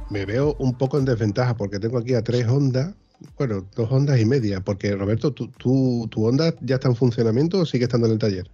[0.10, 2.96] Me veo un poco en desventaja porque tengo aquí a tres ondas,
[3.38, 7.60] bueno, dos ondas y media, porque Roberto, ¿tu, tu, tu Honda ya está en funcionamiento
[7.60, 8.50] o sigue estando en el taller?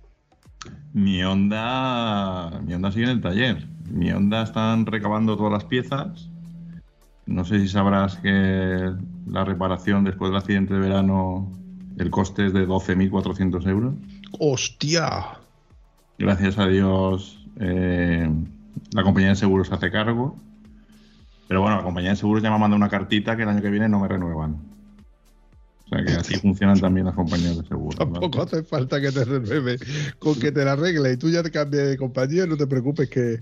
[0.93, 3.67] Mi onda, mi onda sigue en el taller.
[3.89, 6.29] Mi onda están recabando todas las piezas
[7.25, 8.91] no sé si sabrás que
[9.27, 11.51] la reparación después del accidente de verano,
[11.97, 13.93] el coste es de 12.400 euros.
[14.39, 15.39] ¡Hostia!
[16.19, 18.29] Gracias a Dios, eh,
[18.93, 20.37] la compañía de seguros hace cargo.
[21.47, 23.61] Pero bueno, la compañía de seguros ya me ha mandado una cartita que el año
[23.61, 24.55] que viene no me renuevan.
[25.85, 27.97] O sea que así funcionan también las compañías de seguros.
[27.97, 29.77] Tampoco hace falta que te renueve.
[30.19, 33.09] Con que te la arregle y tú ya te cambies de compañía, no te preocupes
[33.09, 33.41] que,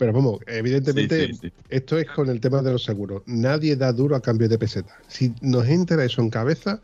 [0.00, 1.30] pero vamos, evidentemente
[1.68, 3.22] esto es con el tema de los seguros.
[3.26, 4.96] Nadie da duro a cambio de peseta.
[5.08, 6.80] Si nos entra eso en cabeza,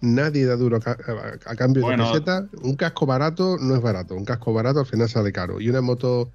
[0.00, 2.48] nadie da duro a, cambio de peseta.
[2.62, 4.16] Un casco barato no es barato.
[4.16, 5.60] Un casco barato al final sale caro.
[5.60, 6.30] Y una moto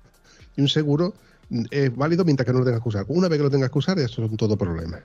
[0.55, 1.13] y un seguro
[1.69, 3.05] es válido mientras que no lo tengas que usar.
[3.07, 5.01] Una vez que lo tengas que usar, eso son todo problemas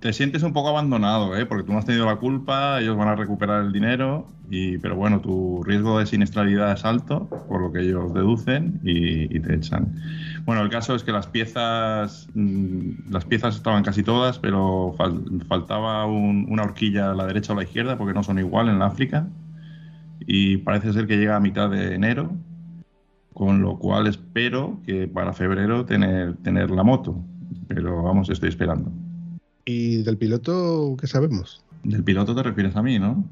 [0.00, 1.46] te sientes un poco abandonado, ¿eh?
[1.46, 4.96] porque tú no has tenido la culpa, ellos van a recuperar el dinero, y, pero
[4.96, 9.94] bueno, tu riesgo de siniestralidad es alto, por lo que ellos deducen y, te echan.
[10.44, 14.96] Bueno, el caso es que las piezas, mm, las piezas estaban casi todas, pero
[15.48, 18.82] faltaba una horquilla a la derecha o a la izquierda, porque no son igual en
[18.82, 19.28] África,
[20.26, 22.32] y parece ser que llega a mitad de enero,
[23.34, 27.16] con lo cual espero que para febrero tener, tener la moto,
[27.68, 28.90] pero vamos, estoy esperando.
[29.64, 31.64] ¿Y del piloto qué sabemos?
[31.84, 33.24] Del piloto te refieres a mí, ¿no?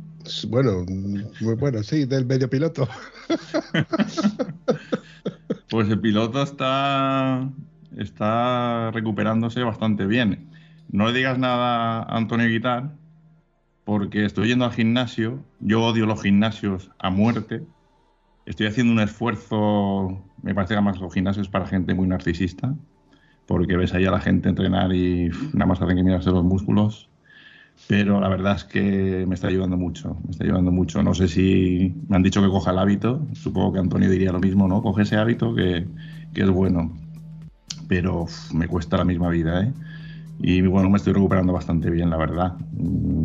[0.49, 0.85] Bueno,
[1.59, 2.89] bueno, sí, del medio piloto.
[5.71, 7.49] pues el piloto está,
[7.97, 10.51] está recuperándose bastante bien.
[10.91, 12.93] No le digas nada a Antonio Guitar,
[13.85, 15.43] porque estoy yendo al gimnasio.
[15.61, 17.63] Yo odio los gimnasios a muerte.
[18.49, 22.75] Estoy haciendo un esfuerzo, me parece que además los gimnasios para gente muy narcisista
[23.45, 27.11] porque ves ahí a la gente entrenar y nada más hacen que mirarse los músculos.
[27.89, 31.03] Pero la verdad es que me está ayudando mucho, me está ayudando mucho.
[31.03, 34.41] No sé si me han dicho que coja el hábito, supongo que Antonio diría lo
[34.41, 34.83] mismo, ¿no?
[34.83, 35.87] Coge ese hábito que,
[36.33, 36.97] que es bueno,
[37.87, 39.73] pero me cuesta la misma vida, ¿eh?
[40.41, 42.57] Y bueno, me estoy recuperando bastante bien, la verdad.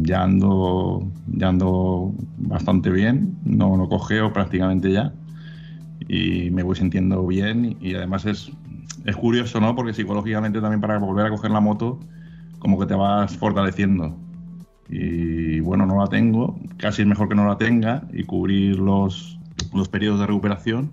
[0.01, 5.13] Ya ando, ya ando bastante bien, no, no cogeo prácticamente ya
[6.07, 8.51] y me voy sintiendo bien y además es
[9.05, 9.75] es curioso, ¿no?
[9.75, 11.99] Porque psicológicamente también para volver a coger la moto,
[12.59, 14.15] como que te vas fortaleciendo.
[14.89, 19.37] Y bueno, no la tengo, casi es mejor que no la tenga y cubrir los,
[19.73, 20.91] los periodos de recuperación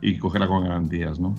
[0.00, 1.34] y cogerla con garantías, ¿no?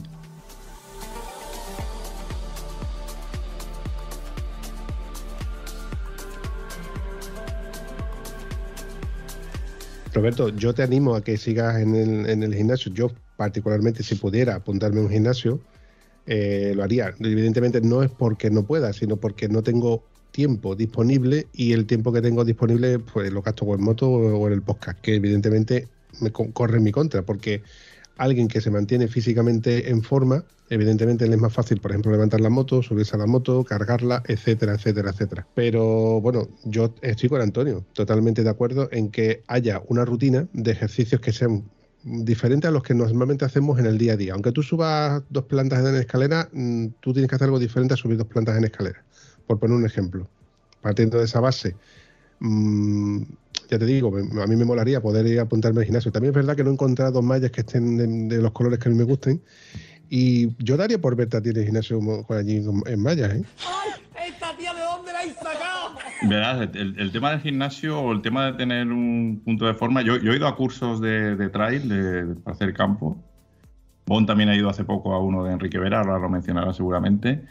[10.13, 12.93] Roberto, yo te animo a que sigas en el, en el gimnasio.
[12.93, 15.59] Yo, particularmente, si pudiera apuntarme a un gimnasio,
[16.27, 17.13] eh, lo haría.
[17.19, 22.11] Evidentemente no es porque no pueda, sino porque no tengo tiempo disponible y el tiempo
[22.11, 25.87] que tengo disponible pues lo gasto o en moto o en el podcast, que evidentemente
[26.21, 27.61] me corre en mi contra, porque
[28.17, 32.41] alguien que se mantiene físicamente en forma, evidentemente le es más fácil, por ejemplo, levantar
[32.41, 35.47] la moto, subirse a la moto, cargarla, etcétera, etcétera, etcétera.
[35.55, 40.71] Pero bueno, yo estoy con Antonio, totalmente de acuerdo en que haya una rutina de
[40.71, 41.63] ejercicios que sean
[42.03, 44.33] diferente a los que normalmente hacemos en el día a día.
[44.33, 47.97] Aunque tú subas dos plantas en escalera, mm, tú tienes que hacer algo diferente a
[47.97, 49.03] subir dos plantas en escalera,
[49.47, 50.27] por poner un ejemplo.
[50.81, 51.75] Partiendo de esa base,
[52.39, 53.21] mm,
[53.73, 56.11] ya te digo, a mí me molaría poder ir a apuntarme al gimnasio.
[56.11, 58.91] También es verdad que no he encontrado mallas que estén de, los colores que a
[58.91, 59.41] mí me gusten
[60.09, 63.43] Y yo daría por verte a ti en el gimnasio con allí en Maya, ¿eh?
[64.27, 65.97] ¿Esta tía de dónde la habéis sacado?
[66.29, 70.03] Verás, el, el tema del gimnasio o el tema de tener un punto de forma.
[70.03, 73.17] Yo, yo he ido a cursos de, de trail, de, de- para hacer campo.
[74.05, 77.43] Bon también ha ido hace poco a uno de Enrique Vera, ahora lo mencionará seguramente.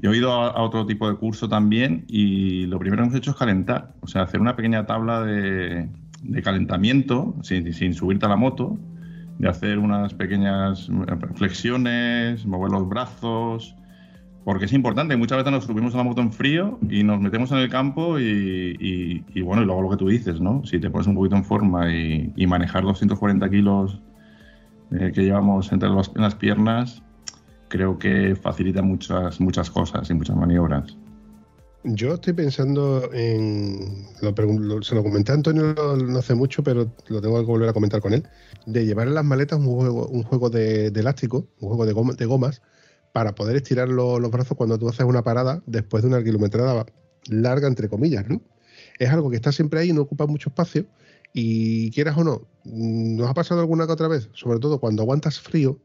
[0.00, 3.32] Yo he ido a, otro tipo de curso también y lo primero que hemos hecho
[3.32, 3.94] es calentar.
[4.00, 5.88] O sea, hacer una pequeña tabla de,
[6.22, 8.78] de calentamiento sin, sin subirte a la moto,
[9.38, 10.88] de hacer unas pequeñas
[11.34, 13.74] flexiones, mover los brazos,
[14.44, 15.16] porque es importante.
[15.16, 18.18] Muchas veces nos subimos a la moto en frío y nos metemos en el campo
[18.18, 20.64] y, bueno, y luego lo que tú dices, ¿no?
[20.64, 24.00] Si te pones un poquito en forma y, y manejar 240 kilos
[24.92, 27.02] eh, que llevamos entre los- en las piernas,
[27.68, 30.96] creo que facilita muchas, muchas cosas y muchas maniobras.
[31.84, 34.04] Yo estoy pensando en.
[34.82, 38.00] Se lo comenté a Antonio no, hace mucho, pero lo tengo que volver a comentar
[38.00, 38.24] con él.
[38.66, 42.14] De llevar en las maletas un juego, un juego de, elástico, un juego de, goma-
[42.14, 42.62] de gomas,
[43.12, 46.84] para poder estirar lo- los brazos cuando tú haces una parada después de una kilometrada
[47.30, 48.42] larga, entre comillas, ¿no?
[48.98, 50.84] Es algo que está siempre ahí, no ocupa mucho espacio.
[51.32, 55.38] Y quieras o no, nos ha pasado alguna que otra vez, sobre todo cuando aguantas
[55.40, 55.78] frío,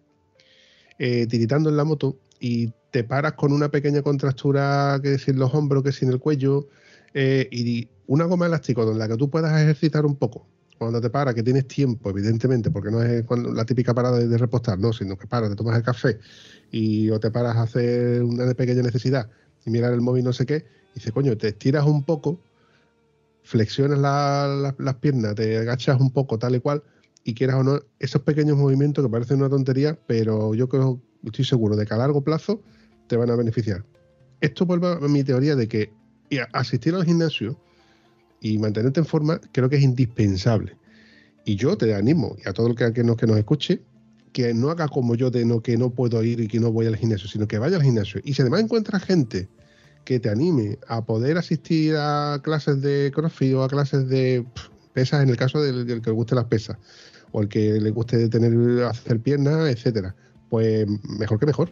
[0.99, 5.39] eh, tiritando en la moto y te paras con una pequeña contractura que si en
[5.39, 6.67] los hombros, que si en el cuello,
[7.13, 10.45] eh, y una goma elástico en la que tú puedas ejercitar un poco.
[10.77, 14.77] Cuando te paras, que tienes tiempo, evidentemente, porque no es la típica parada de, repostar,
[14.77, 16.19] no, sino que paras, te tomas el café
[16.71, 19.29] y o te paras a hacer una pequeña necesidad
[19.65, 22.39] y mirar el móvil, no sé qué, y dices, coño, te estiras un poco,
[23.43, 26.84] flexionas la- las piernas, te agachas un poco, tal y cual,
[27.23, 31.45] y quieras o no, esos pequeños movimientos que parecen una tontería, pero yo creo, estoy
[31.45, 32.62] seguro de que a largo plazo
[33.07, 33.86] te van a beneficiar.
[34.41, 35.91] Esto vuelve a mi teoría de que
[36.51, 37.57] asistir al gimnasio
[38.41, 40.75] y mantenerte en forma creo que es indispensable.
[41.45, 43.81] Y yo te animo, y a todo el que, nos, que nos escuche,
[44.33, 46.88] que no haga como yo de no que no puedo ir y que no voy
[46.88, 48.19] al gimnasio, sino que vaya al gimnasio.
[48.23, 49.47] Y si además encuentras gente
[50.03, 54.45] que te anime a poder asistir a clases de crossfit o a clases de
[54.93, 56.77] pesas, en el caso del, del que le guste las pesas,
[57.33, 60.15] o el que le guste tener hacer piernas, etcétera,
[60.49, 60.87] pues
[61.19, 61.69] mejor que mejor.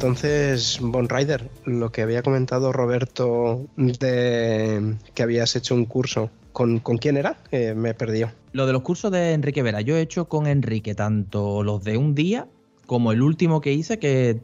[0.00, 6.78] Entonces, Bon Rider, lo que había comentado Roberto de que habías hecho un curso, ¿con,
[6.78, 7.36] ¿con quién era?
[7.52, 8.32] Me perdió.
[8.52, 11.98] Lo de los cursos de Enrique Vera, yo he hecho con Enrique tanto los de
[11.98, 12.48] un día
[12.86, 14.40] como el último que hice, que,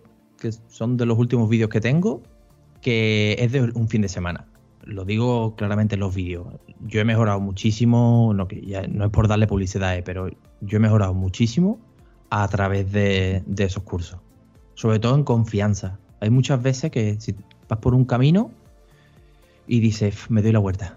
[0.69, 2.23] son de los últimos vídeos que tengo,
[2.83, 4.45] que es de un fin de semana.
[4.85, 6.49] Lo digo claramente en los vídeos.
[6.81, 8.47] Yo he mejorado muchísimo, no,
[8.91, 10.29] no es por darle publicidad, eh, pero
[10.61, 11.79] yo he mejorado muchísimo
[12.29, 14.21] a través de, de esos cursos.
[14.77, 15.99] Sobre todo en confianza.
[16.21, 17.35] Hay muchas veces que si
[17.69, 18.53] vas por un camino
[19.67, 20.97] y dices, "F, me doy la vuelta.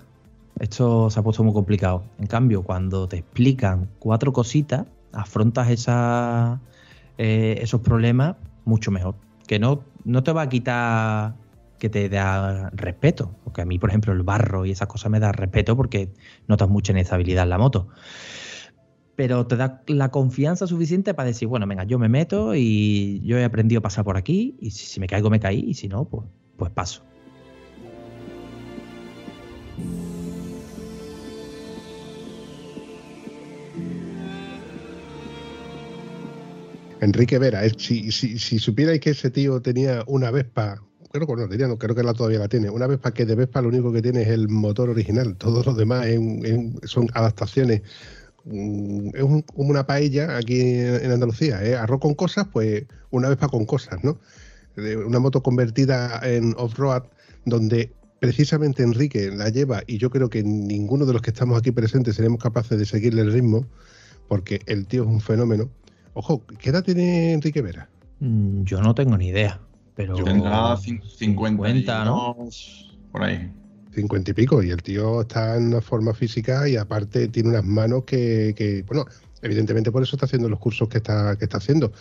[0.59, 2.03] Esto se ha puesto muy complicado.
[2.19, 6.59] En cambio, cuando te explican cuatro cositas, afrontas esa,
[7.17, 9.15] eh, esos problemas mucho mejor.
[9.47, 11.36] Que no, no te va a quitar
[11.80, 13.34] que te da respeto.
[13.45, 16.09] Porque a mí, por ejemplo, el barro y esas cosas me da respeto porque
[16.47, 17.88] notas mucha inestabilidad en la moto.
[19.20, 23.38] Pero te da la confianza suficiente para decir, bueno, venga, yo me meto y yo
[23.38, 26.05] he aprendido a pasar por aquí y si, me caigo, me caí y si no,
[26.05, 27.03] pues, pues paso.
[37.01, 41.49] Enrique Vera, si, si, si supierais que ese tío tenía una Vespa, creo que no,
[41.49, 43.91] tenía, no, creo que la todavía la tiene, una Vespa que de Vespa lo único
[43.91, 47.82] que tiene es el motor original, todos los demás un- son adaptaciones.
[48.45, 51.75] Mm, Es un- como una paella aquí en, en Andalucía, ¿eh?
[51.75, 54.17] arroz con cosas, pues una Vespa con cosas, ¿no?
[54.75, 57.03] De Una moto convertida en off-road
[57.45, 61.71] donde precisamente Enrique la lleva y yo creo que ninguno de los que estamos aquí
[61.71, 63.65] presentes seremos capaces de seguirle el ritmo
[64.27, 65.69] porque el tío es un fenómeno.
[66.13, 67.89] Ojo, ¿qué edad tiene Enrique Vera?
[68.19, 69.59] Mm, Yo no tengo ni idea.
[69.95, 72.35] Pero Tendrá cin- 50, 50, ¿no?
[73.11, 73.51] por ahí.
[73.93, 77.65] Cincuenta y pico, y el tío está en una forma física y aparte tiene unas
[77.65, 79.05] manos que, que, bueno,
[79.41, 81.91] evidentemente por eso está haciendo los cursos que está, que está haciendo.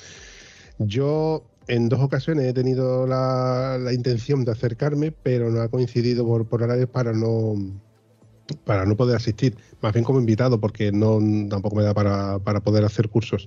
[0.79, 6.27] Yo en dos ocasiones he tenido la, la intención de acercarme, pero no ha coincidido
[6.27, 7.55] por, por horarios para no
[8.65, 11.19] para no poder asistir, más bien como invitado, porque no
[11.51, 13.47] tampoco me da para, para poder hacer cursos.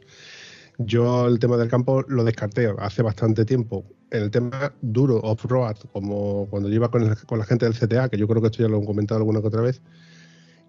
[0.86, 3.86] Yo el tema del campo lo descarté hace bastante tiempo.
[4.12, 7.74] En el tema duro, off-road, como cuando yo iba con, el- con la gente del
[7.76, 9.82] CTA, que yo creo que esto ya lo he comentado alguna que otra vez,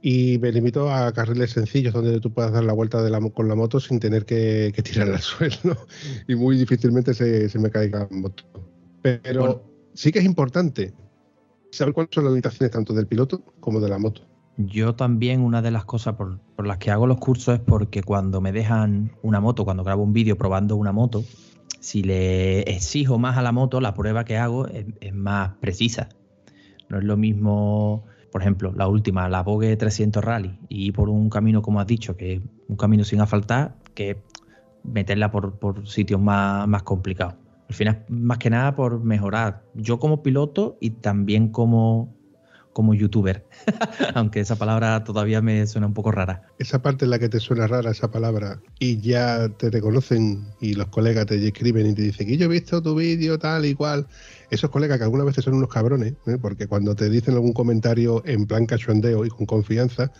[0.04, 3.46] Y me limito a carriles sencillos donde tú puedas dar la vuelta de la, con
[3.48, 5.76] la moto sin tener que, que tirar al suelo.
[6.26, 8.42] Y muy difícilmente se, se me caiga la moto.
[9.00, 9.62] Pero Bueno.
[9.94, 10.92] sí que es importante
[11.70, 14.22] saber cuáles son las limitaciones tanto del piloto como de la moto.
[14.56, 18.40] Yo también una de las cosas por, las que hago los cursos es porque cuando
[18.40, 21.24] me dejan una moto, cuando grabo un vídeo probando una moto,
[21.80, 26.10] si le exijo más a la moto, la prueba que hago es, más precisa.
[26.88, 31.30] No es lo mismo, por ejemplo, la última, la Vogue 300 Rally, y por un
[31.30, 34.22] camino, como has dicho, que es un camino sin asfaltar, que
[34.84, 37.34] meterla por, por sitios más, más complicados.
[37.68, 39.64] Al final, más que nada por mejorar.
[39.74, 42.14] Yo como piloto y también como,
[42.72, 43.44] como youtuber.
[44.14, 46.42] Aunque esa palabra todavía me suena un poco rara.
[46.58, 50.74] Esa parte en la que te suena rara esa palabra y ya te reconocen y
[50.74, 53.74] los colegas te escriben y te dicen que yo he visto tu vídeo tal y
[53.74, 54.06] cual.
[54.50, 56.38] Esos colegas que algunas veces son unos cabrones, ¿eh?
[56.40, 60.10] porque cuando te dicen algún comentario en plan cachondeo y con confianza,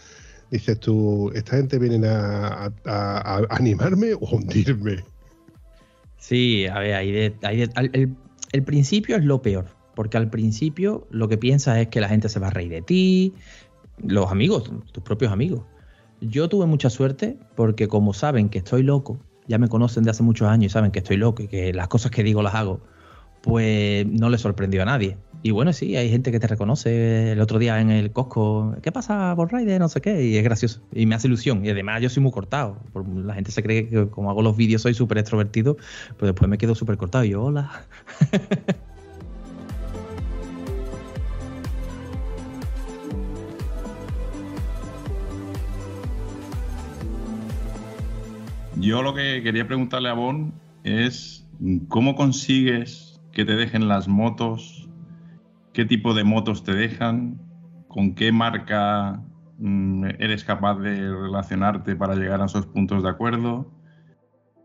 [0.50, 5.04] dices tú, esta gente viene a, a- a- a animarme o a hundirme.
[6.18, 8.14] Sí, a ver, hay de- hay de- al- el,
[8.52, 9.66] el principio es lo peor.
[10.02, 12.82] Porque al principio lo que piensas es que la gente se va a reír de
[12.82, 13.34] ti,
[14.04, 15.62] los amigos, tus propios amigos.
[16.20, 20.24] Yo tuve mucha suerte porque como saben que estoy loco, ya me conocen de hace
[20.24, 22.80] muchos años y saben que estoy loco y que las cosas que digo las hago,
[23.42, 25.18] pues no le sorprendió a nadie.
[25.44, 28.90] Y bueno, sí, hay gente que te reconoce el otro día en el Costco, ¿qué
[28.90, 29.80] pasa por Rider?
[29.80, 30.82] No sé qué, y es gracioso.
[30.92, 31.64] Y me hace ilusión.
[31.64, 32.76] Y además yo soy muy cortado.
[33.24, 35.76] La gente se cree que como hago los vídeos soy súper extrovertido,
[36.16, 37.24] pero después me quedo súper cortado.
[37.24, 37.86] Y yo, hola.
[48.82, 50.52] Yo lo que quería preguntarle a Bon
[50.82, 51.48] es
[51.88, 54.88] cómo consigues que te dejen las motos,
[55.72, 57.40] qué tipo de motos te dejan,
[57.86, 59.22] con qué marca
[59.58, 63.70] mm, eres capaz de relacionarte para llegar a esos puntos de acuerdo.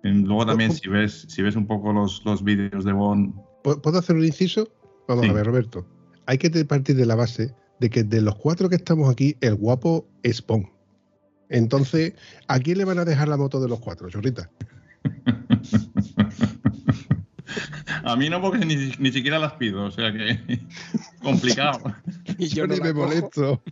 [0.04, 4.00] Y Luego también si ves, si ves un poco los, los vídeos de Bon, ¿Puedo
[4.00, 4.68] hacer un inciso?
[5.08, 5.30] Vamos Sí.
[5.30, 5.86] a ver, Roberto.
[6.26, 9.56] Hay que partir de la base de que de los cuatro que estamos aquí, el
[9.56, 10.77] guapo es Pon.
[11.50, 12.14] Entonces,
[12.48, 14.50] ¿a quién le van a dejar la moto de los cuatro, chorrita?
[18.04, 20.40] a mí no porque ni, ni siquiera las pido, o sea que
[21.22, 21.80] complicado.
[22.38, 23.08] Y Yo, no ni la me cojo.
[23.08, 23.64] molesto.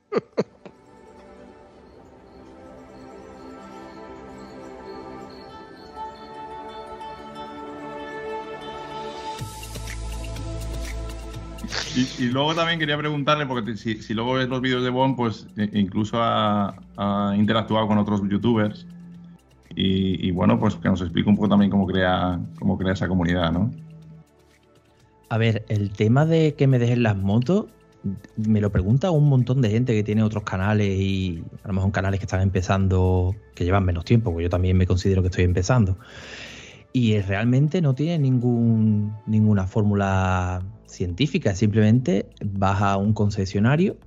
[11.93, 15.69] Y, luego también quería preguntarle, porque si, luego ves los vídeos de Bon, pues e-
[15.79, 18.85] incluso ha, ha interactuado con otros youtubers.
[19.75, 23.07] Y, y bueno, pues que nos explique un poco también cómo crea, cómo crea esa
[23.07, 23.71] comunidad, ¿no?
[25.29, 27.67] A ver, el tema de que me dejen las motos,
[28.37, 31.91] me lo pregunta un montón de gente que tiene otros canales y a lo mejor
[31.91, 35.45] canales que están empezando, que llevan menos tiempo, porque yo también me considero que estoy
[35.45, 35.97] empezando.
[36.93, 43.97] Y realmente no tiene ningún, ninguna fórmula científica, simplemente vas a un concesionario,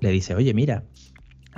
[0.00, 0.84] le dices, oye, mira,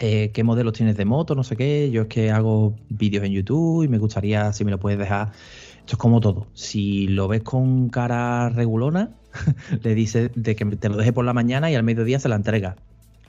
[0.00, 1.34] eh, ¿qué modelos tienes de moto?
[1.34, 4.70] No sé qué, yo es que hago vídeos en YouTube y me gustaría si me
[4.70, 5.32] lo puedes dejar.
[5.80, 6.46] Esto es como todo.
[6.54, 9.10] Si lo ves con cara regulona,
[9.82, 12.36] le dices de que te lo deje por la mañana y al mediodía se la
[12.36, 12.76] entrega.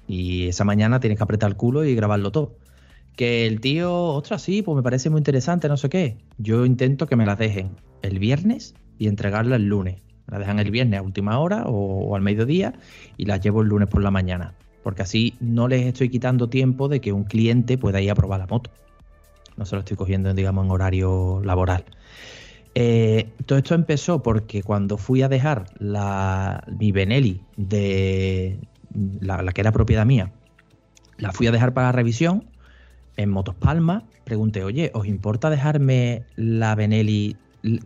[0.07, 2.57] Y esa mañana tienes que apretar el culo y grabarlo todo.
[3.15, 6.17] Que el tío, ostras, sí, pues me parece muy interesante, no sé qué.
[6.37, 10.01] Yo intento que me las dejen el viernes y entregarla el lunes.
[10.29, 12.73] Me las dejan el viernes a última hora o, o al mediodía
[13.17, 14.53] y las llevo el lunes por la mañana.
[14.83, 18.39] Porque así no les estoy quitando tiempo de que un cliente pueda ir a probar
[18.39, 18.71] la moto.
[19.57, 21.83] No se lo estoy cogiendo, digamos, en horario laboral.
[22.75, 28.59] Eh, todo esto empezó porque cuando fui a dejar la, mi Benelli de
[29.19, 30.31] la, la que era propiedad mía,
[31.17, 32.45] la fui a dejar para revisión
[33.17, 34.05] en Motos Palma.
[34.23, 37.35] Pregunté, oye, ¿os importa dejarme la Benelli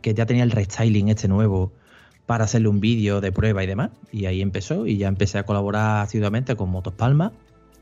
[0.02, 1.72] que ya tenía el restyling este nuevo
[2.26, 3.92] para hacerle un vídeo de prueba y demás?
[4.12, 7.32] Y ahí empezó y ya empecé a colaborar asiduamente con Motos Palma,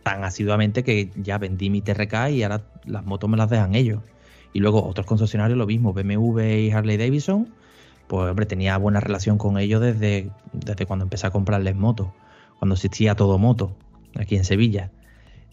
[0.04, 4.02] tan asiduamente que ya vendí mi TRK y ahora las motos me las dejan ellos.
[4.54, 7.50] Y luego otros concesionarios lo mismo, BMW y Harley Davidson,
[8.08, 12.10] pues hombre, tenía buena relación con ellos desde, desde cuando empecé a comprarles motos,
[12.60, 13.76] cuando existía todo moto,
[14.16, 14.92] aquí en Sevilla.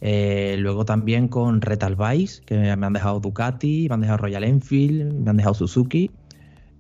[0.01, 4.45] Eh, luego también con Retal Bikes, que me han dejado Ducati, me han dejado Royal
[4.45, 6.11] Enfield, me han dejado Suzuki.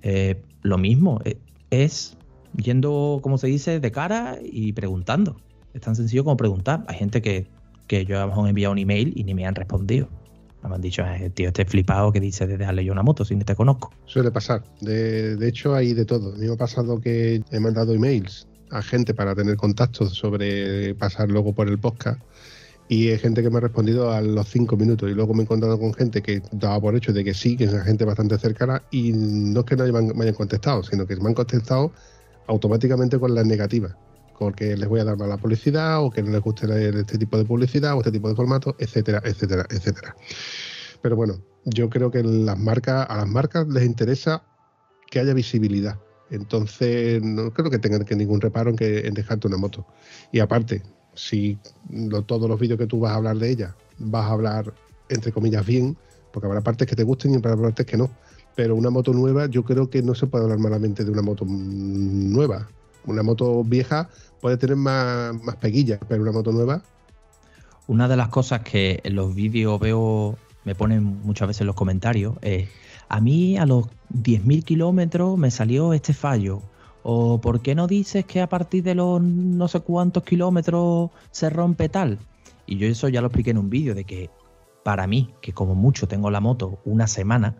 [0.02, 1.38] Eh, lo mismo, eh,
[1.70, 2.16] es
[2.56, 5.36] yendo, como se dice, de cara y preguntando.
[5.74, 6.84] Es tan sencillo como preguntar.
[6.88, 7.46] Hay gente que,
[7.86, 10.08] que yo a lo mejor he enviado un email y ni me han respondido.
[10.68, 13.34] Me han dicho, "Eh, tío, este flipado que dice de dejarle yo una moto si
[13.36, 13.92] ni te conozco.
[14.06, 14.64] Suele pasar.
[14.80, 16.34] De, de hecho, hay de todo.
[16.36, 21.54] Me ha pasado que he mandado emails a gente para tener contactos sobre pasar luego
[21.54, 22.20] por el podcast
[22.88, 25.42] y hay gente que me ha respondido a los cinco minutos y luego me he
[25.44, 28.82] encontrado con gente que daba por hecho de que sí, que es gente bastante cercana
[28.90, 31.92] y no es que no me hayan contestado, sino que me han contestado
[32.46, 33.94] automáticamente con las negativas,
[34.38, 37.44] porque les voy a dar mala publicidad o que no les guste este tipo de
[37.44, 40.16] publicidad o este tipo de formato, etcétera, etcétera, etcétera.
[41.02, 44.42] Pero bueno, yo creo que las marcas, a las marcas les interesa
[45.10, 45.98] que haya visibilidad.
[46.30, 49.86] Entonces, no creo que tengan que ningún reparo en, que, en dejarte una moto.
[50.32, 50.82] Y aparte,
[51.18, 51.58] si
[52.26, 54.72] todos los vídeos que tú vas a hablar de ella, vas a hablar,
[55.08, 55.96] entre comillas, bien,
[56.32, 58.08] porque habrá partes que te gusten y habrá partes que no.
[58.54, 61.44] Pero una moto nueva, yo creo que no se puede hablar malamente de una moto
[61.46, 62.68] nueva.
[63.04, 64.08] Una moto vieja
[64.40, 66.82] puede tener más, más peguillas, pero una moto nueva.
[67.86, 71.76] Una de las cosas que en los vídeos veo, me ponen muchas veces en los
[71.76, 72.68] comentarios, es,
[73.08, 76.62] a mí a los 10.000 kilómetros me salió este fallo
[77.10, 81.48] ¿O por qué no dices que a partir de los no sé cuántos kilómetros se
[81.48, 82.18] rompe tal?
[82.66, 84.28] Y yo eso ya lo expliqué en un vídeo, de que
[84.84, 87.56] para mí, que como mucho tengo la moto una semana,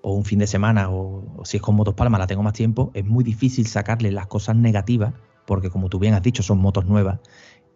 [0.00, 2.90] o un fin de semana, o, si es con Motos Palma la tengo más tiempo,
[2.94, 5.12] es muy difícil sacarle las cosas negativas,
[5.44, 7.20] porque como tú bien has dicho, son motos nuevas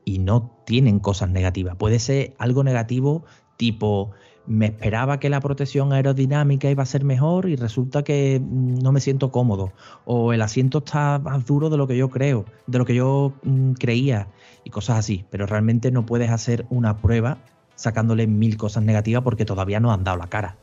[0.07, 1.77] y no tienen cosas negativas.
[1.77, 3.25] Puede ser algo negativo
[3.59, 4.13] tipo
[4.47, 8.93] me esperaba que la protección aerodinámica iba a ser mejor y resulta que mm, no
[8.93, 9.72] me siento cómodo
[10.05, 13.34] o el asiento está más duro de lo que yo creo, de lo que yo
[13.43, 14.28] mm, creía
[14.64, 17.38] y cosas así, pero realmente no puedes hacer una prueba
[17.74, 20.57] sacándole mil cosas negativas porque todavía no han dado la cara.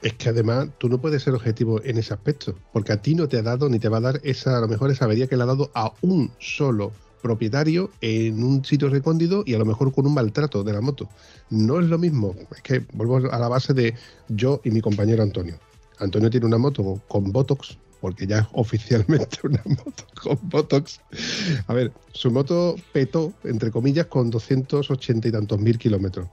[0.00, 3.26] Es que además tú no puedes ser objetivo en ese aspecto, porque a ti no
[3.26, 5.36] te ha dado ni te va a dar esa, a lo mejor esa avería que
[5.36, 6.92] le ha dado a un solo
[7.22, 11.08] propietario en un sitio recóndito y a lo mejor con un maltrato de la moto.
[11.50, 13.94] No es lo mismo, es que vuelvo a la base de
[14.28, 15.58] yo y mi compañero Antonio.
[15.98, 21.00] Antonio tiene una moto con Botox, porque ya es oficialmente una moto con Botox.
[21.66, 26.28] A ver, su moto petó, entre comillas, con 280 y tantos mil kilómetros.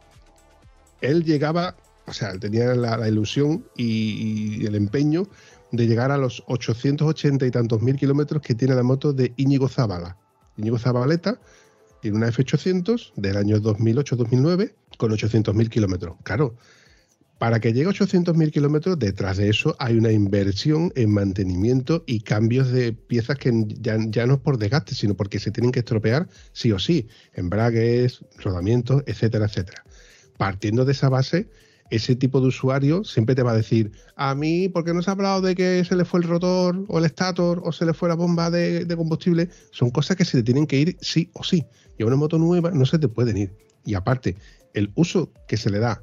[1.01, 1.75] Él llegaba,
[2.07, 5.27] o sea, tenía la, ilusión y, y, el empeño
[5.71, 9.67] de llegar a los 880 y tantos mil kilómetros que tiene la moto de Íñigo
[9.67, 10.17] Zabala.
[10.57, 11.39] Íñigo Zabaleta
[12.01, 16.17] tiene una F800 del año 2008-2009 con 800.000 kilómetros.
[16.23, 16.55] Claro,
[17.37, 22.21] para que llegue a 800.000 kilómetros, detrás de eso hay una inversión en mantenimiento y
[22.21, 23.51] cambios de piezas que
[23.81, 27.07] ya, ya, no es por desgaste, sino porque se tienen que estropear sí o sí,
[27.33, 29.83] embragues, rodamientos, etcétera, etcétera.
[30.37, 31.49] Partiendo de esa base,
[31.89, 35.09] ese tipo de usuario siempre te va a decir, a mí, ¿por qué no se
[35.09, 37.93] ha hablado de que se le fue el rotor o el estator o se le
[37.93, 39.49] fue la bomba de, combustible?
[39.71, 41.65] Son cosas que se te tienen que ir sí o sí.
[41.97, 43.53] Y a una moto nueva no se te pueden ir.
[43.85, 44.35] Y aparte,
[44.73, 46.01] el uso que se le da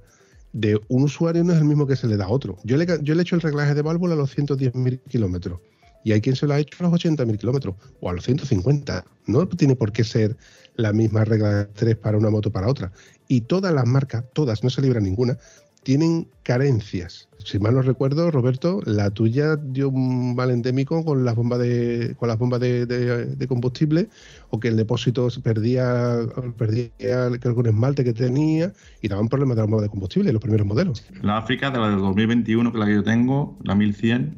[0.53, 2.59] de un usuario no es el mismo que se le da a otro.
[2.63, 5.61] Yo le, he hecho el reglaje de válvula a los 110.000 kilómetros
[6.05, 9.05] y hay quien se lo ha hecho a los 80.000 kilómetros o a los 150.
[9.27, 10.37] No tiene por qué ser
[10.75, 12.93] la misma regla de tres para una moto para otra.
[13.29, 15.39] Y todas las marcas, todas, no se libra ninguna,
[15.83, 17.29] tienen carencias.
[17.45, 22.15] Si mal no recuerdo, Roberto, la tuya dio un mal endémico con las bombas de
[22.19, 24.09] con las bombas de, combustible
[24.51, 26.19] o que el depósito perdía
[26.57, 30.67] perdía algún esmalte que tenía y daban problemas de la bomba de combustible los primeros
[30.67, 31.05] modelos.
[31.21, 34.37] La África de la del 2021, que es la que yo tengo, la 1100,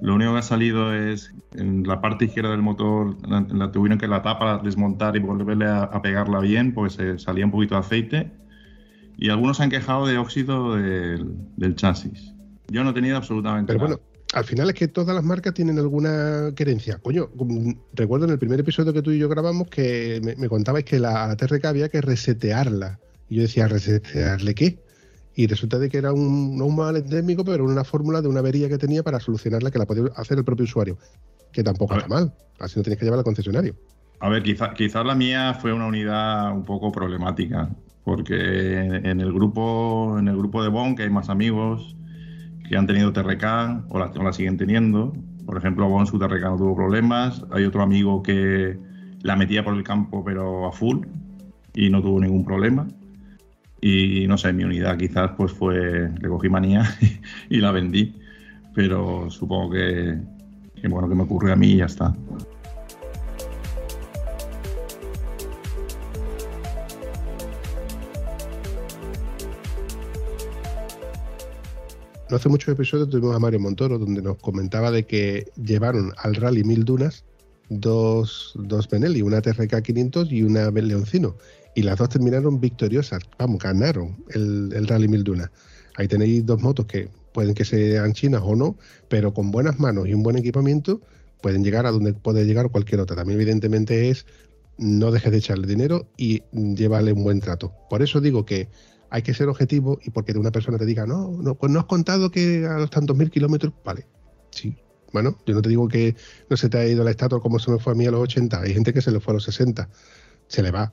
[0.00, 4.08] lo único que ha salido es en la parte izquierda del motor, la, tuvieron que
[4.08, 8.43] la tapa desmontar y volverle a, a pegarla bien, pues salía un poquito de aceite
[9.16, 12.32] y algunos han quejado de óxido del, chasis.
[12.68, 14.00] Yo no he tenido absolutamente Pero bueno,
[14.32, 16.98] al final es que todas las marcas tienen alguna querencia.
[16.98, 17.28] Coño,
[17.92, 21.28] recuerdo en el primer episodio que tú y yo grabamos que me, contabais que la,
[21.28, 22.98] la, TRK había que resetearla.
[23.28, 24.78] Y yo decía, ¿resetearle qué?
[25.36, 28.40] Y resulta de que era un, no un mal endémico, pero una fórmula de una
[28.40, 30.98] avería que tenía para solucionarla que la podía hacer el propio usuario.
[31.52, 32.32] Que tampoco está mal.
[32.58, 33.74] Así no tienes que llevar al concesionario.
[34.20, 37.70] A ver, quizás quizá la mía fue una unidad un poco problemática
[38.04, 41.96] porque en el grupo, en el grupo de Bon, que hay más amigos
[42.68, 45.12] que han tenido TRK o la, siguen teniendo.
[45.46, 47.44] Por ejemplo, Bon su TRK no tuvo problemas.
[47.50, 48.78] Hay otro amigo que
[49.22, 51.06] la metía por el campo pero a full
[51.74, 52.86] y no tuvo ningún problema.
[53.80, 56.84] Y no sé, mi unidad quizás pues fue, le cogí manía
[57.48, 58.14] y, la vendí.
[58.74, 60.18] Pero supongo que,
[60.88, 62.14] bueno, que me ocurrió a mí y ya está.
[72.36, 76.64] Hace muchos episodios tuvimos a Mario Montoro donde nos comentaba de que llevaron al Rally
[76.64, 77.24] Mil Dunas
[77.68, 81.36] dos, dos Benelli, una TRK 500 y una Leoncino.
[81.74, 83.22] Y las dos terminaron victoriosas.
[83.38, 85.50] Vamos, ganaron el, el Rally Mil Dunas.
[85.96, 88.76] Ahí tenéis dos motos que pueden que sean chinas o no,
[89.08, 91.00] pero con buenas manos y un buen equipamiento
[91.42, 93.16] pueden llegar a donde puede llegar cualquier otra.
[93.16, 94.24] También evidentemente es
[94.78, 97.72] no dejes de echarle dinero y llévale un buen trato.
[97.90, 98.68] Por eso digo que
[99.14, 101.84] hay que ser objetivo y porque una persona te diga, no, no, pues no has
[101.84, 104.08] contado que a los tantos mil kilómetros, vale,
[104.50, 104.76] sí.
[105.12, 106.16] Bueno, yo no te digo que
[106.50, 108.20] no se te ha ido la estatua como se me fue a mí a los
[108.22, 109.88] 80, hay gente que se le fue a los 60,
[110.48, 110.92] se le va,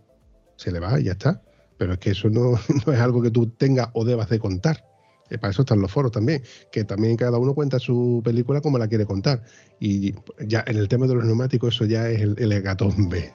[0.56, 1.42] se le va y ya está.
[1.80, 2.52] Pero es que eso no,
[2.86, 4.86] no es algo que tú tengas o debas de contar.
[5.32, 8.78] Eh, para eso están los foros también, que también cada uno cuenta su película como
[8.78, 9.42] la quiere contar.
[9.80, 10.14] Y
[10.46, 13.34] ya en el tema de los neumáticos, eso ya es el, el hecatombe.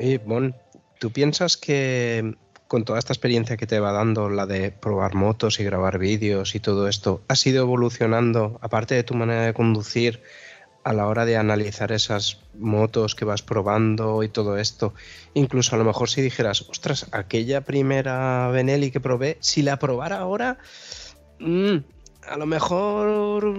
[0.00, 0.54] Y Bon,
[0.98, 2.34] ¿tú piensas que
[2.68, 6.54] con toda esta experiencia que te va dando, la de probar motos y grabar vídeos
[6.54, 10.22] y todo esto, has ido evolucionando, aparte de tu manera de conducir,
[10.82, 14.94] a la hora de analizar esas motos que vas probando y todo esto?
[15.34, 20.18] Incluso a lo mejor si dijeras, ostras, aquella primera Benelli que probé, si la probara
[20.18, 20.56] ahora,
[21.40, 21.76] mm,
[22.26, 23.54] a lo mejor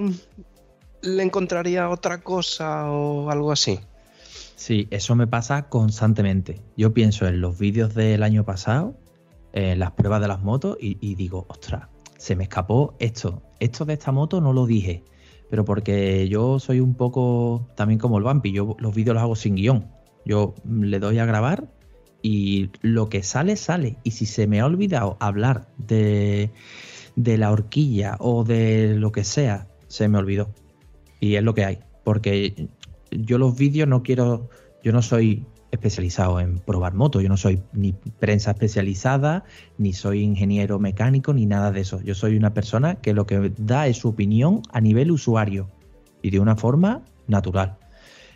[1.02, 3.80] le encontraría otra cosa o algo así.
[4.62, 6.62] Sí, eso me pasa constantemente.
[6.78, 8.96] Yo pienso en los vídeos del año pasado,
[9.54, 11.88] en las pruebas de las motos, y, digo, ostras,
[12.20, 13.42] se me escapó esto.
[13.60, 15.04] Esto de esta moto no lo dije.
[15.50, 19.36] Pero porque yo soy un poco también como el Vampi, yo los vídeos los hago
[19.36, 19.88] sin guion.
[20.26, 21.68] Yo le doy a grabar
[22.22, 23.98] y lo que sale, sale.
[24.04, 26.52] Y si se me ha olvidado hablar de,
[27.16, 30.54] de la horquilla o de lo que sea, se me olvidó.
[31.20, 31.80] Y es lo que hay.
[32.04, 32.70] Porque
[33.12, 34.50] yo los vídeos no quiero,
[34.84, 39.46] yo no soy especializado en probar motos, yo no soy ni prensa especializada,
[39.78, 42.02] ni soy ingeniero mecánico, ni nada de eso.
[42.02, 45.70] Yo soy una persona que lo que da es su opinión a nivel usuario
[46.22, 47.78] y de una forma natural.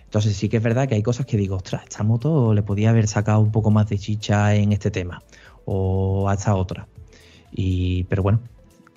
[0.05, 2.91] Entonces sí que es verdad que hay cosas que digo, ostras, esta moto le podía
[2.91, 5.21] haber sacado un poco más de chicha en este tema
[5.65, 6.88] o a esta otra.
[7.51, 8.39] Y, pero bueno,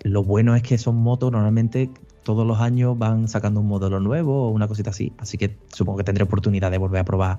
[0.02, 1.90] lo bueno es que son motos normalmente
[2.28, 5.14] todos los años van sacando un modelo nuevo o una cosita así.
[5.16, 7.38] Así que supongo que tendré oportunidad de volver a probar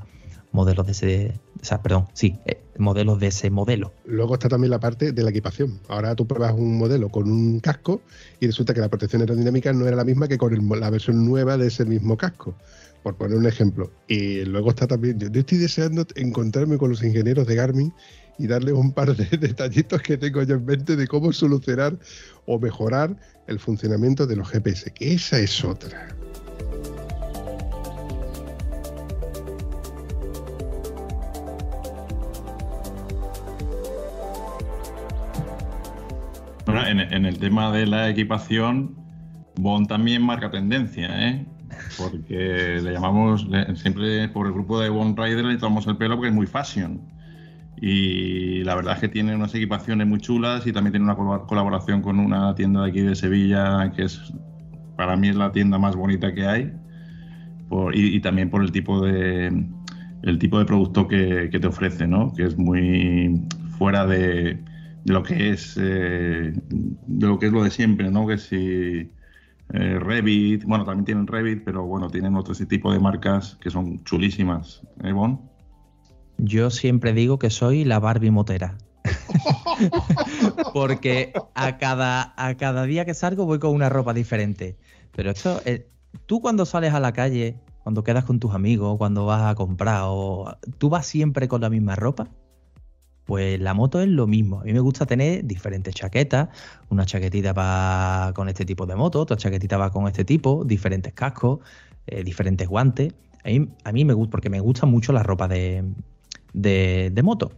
[0.51, 3.93] modelos de ese, o sea, perdón, sí, eh, modelos de ese modelo.
[4.05, 5.79] Luego está también la parte de la equipación.
[5.89, 8.01] Ahora tú pruebas un modelo con un casco
[8.39, 11.55] y resulta que la protección aerodinámica no era la misma que con la versión nueva
[11.55, 12.55] de ese mismo casco,
[13.03, 13.91] por poner un ejemplo.
[14.07, 17.93] Y luego está también, yo estoy deseando encontrarme con los ingenieros de Garmin
[18.39, 21.99] y darles un par de detallitos que tengo yo en mente de cómo solucionar
[22.45, 23.15] o mejorar
[23.47, 26.07] el funcionamiento de los GPS, que esa es otra.
[36.65, 38.95] Bueno, en, en, el tema de la equipación,
[39.55, 41.45] Bond también marca tendencia, ¿eh?
[41.97, 46.29] Porque le llamamos, siempre por el grupo de Bond Rider le tomamos el pelo porque
[46.29, 47.01] es muy fashion.
[47.81, 52.01] Y la verdad es que tiene unas equipaciones muy chulas y también tiene una colaboración
[52.01, 54.33] con una tienda de aquí de Sevilla que es,
[54.97, 56.73] para mí es la tienda más bonita que hay.
[57.69, 59.65] Por, y, también por el tipo de,
[60.23, 62.33] el tipo de producto que, que te ofrece, ¿no?
[62.33, 64.59] Que es muy fuera de,
[65.05, 68.27] lo que es eh, de lo que es lo de siempre, ¿no?
[68.27, 69.11] Que si
[69.73, 74.03] eh, Revit, bueno, también tienen Revit, pero bueno, tienen otro tipo de marcas que son
[74.03, 75.11] chulísimas, ¿eh?
[76.39, 78.77] Yo siempre digo que soy la Barbie motera.
[80.73, 84.77] Porque a cada, a cada día que salgo voy con una ropa diferente.
[85.15, 85.89] Pero esto, eh,
[86.25, 90.03] tú cuando sales a la calle, cuando quedas con tus amigos, cuando vas a comprar,
[90.05, 92.29] o tú vas siempre con la misma ropa.
[93.25, 94.61] Pues la moto es lo mismo.
[94.61, 96.49] A mí me gusta tener diferentes chaquetas.
[96.89, 101.13] Una chaquetita va con este tipo de moto, otra chaquetita va con este tipo, diferentes
[101.13, 101.59] cascos,
[102.07, 103.13] eh, diferentes guantes.
[103.43, 105.83] A mí, a mí me gusta, porque me gusta mucho la ropa de,
[106.53, 107.51] de, moto.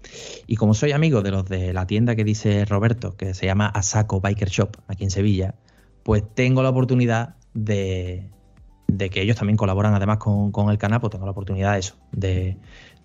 [0.47, 3.67] Y como soy amigo de los de la tienda que dice Roberto, que se llama
[3.67, 5.55] Asaco Biker Shop, aquí en Sevilla,
[6.03, 8.29] pues tengo la oportunidad de,
[8.87, 11.95] de que ellos también colaboran además con, el canal, pues tengo la oportunidad de eso,
[12.11, 12.57] de,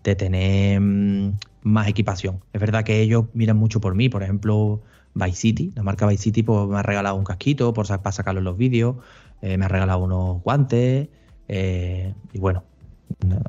[0.02, 2.40] tener mmm, más equipación.
[2.52, 4.82] Es verdad que ellos miran mucho por mí, por ejemplo,
[5.14, 8.38] Vice City, la marca Vice City pues, me ha regalado un casquito por, para sacarlo
[8.38, 8.96] en los vídeos,
[9.42, 11.08] eh, me ha regalado unos guantes,
[11.48, 12.64] eh, y bueno,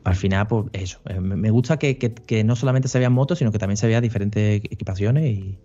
[0.03, 0.99] al final, pues eso.
[1.05, 4.63] Eh, me gusta que, no solamente se vean motos, sino que también se vean diferentes
[4.63, 5.57] equipaciones y,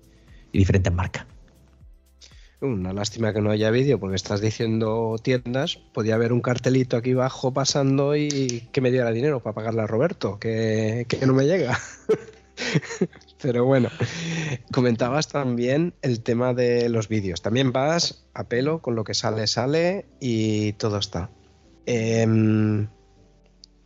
[0.52, 1.26] diferentes marcas.
[2.60, 5.76] Una lástima que no haya vídeo, porque estás diciendo tiendas.
[5.76, 9.86] Podía haber un cartelito aquí abajo pasando y que me diera dinero para pagarle a
[9.86, 11.78] Roberto, que, no me llega.
[13.42, 13.88] Pero bueno,
[14.70, 17.42] comentabas también el tema de los vídeos.
[17.42, 21.30] También vas a pelo, con lo que sale, sale y todo está.
[21.86, 22.86] Eh,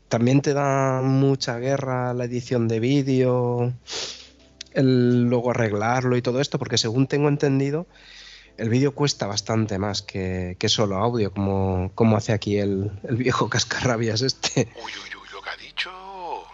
[0.09, 3.72] también te da mucha guerra la edición de vídeo.
[4.72, 7.86] el luego arreglarlo y todo esto, porque según tengo entendido,
[8.57, 13.16] el vídeo cuesta bastante más que, que solo audio, como, como hace aquí el, el
[13.16, 14.68] viejo cascarrabias este.
[14.76, 15.90] Uy, uy, uy, lo que ha dicho.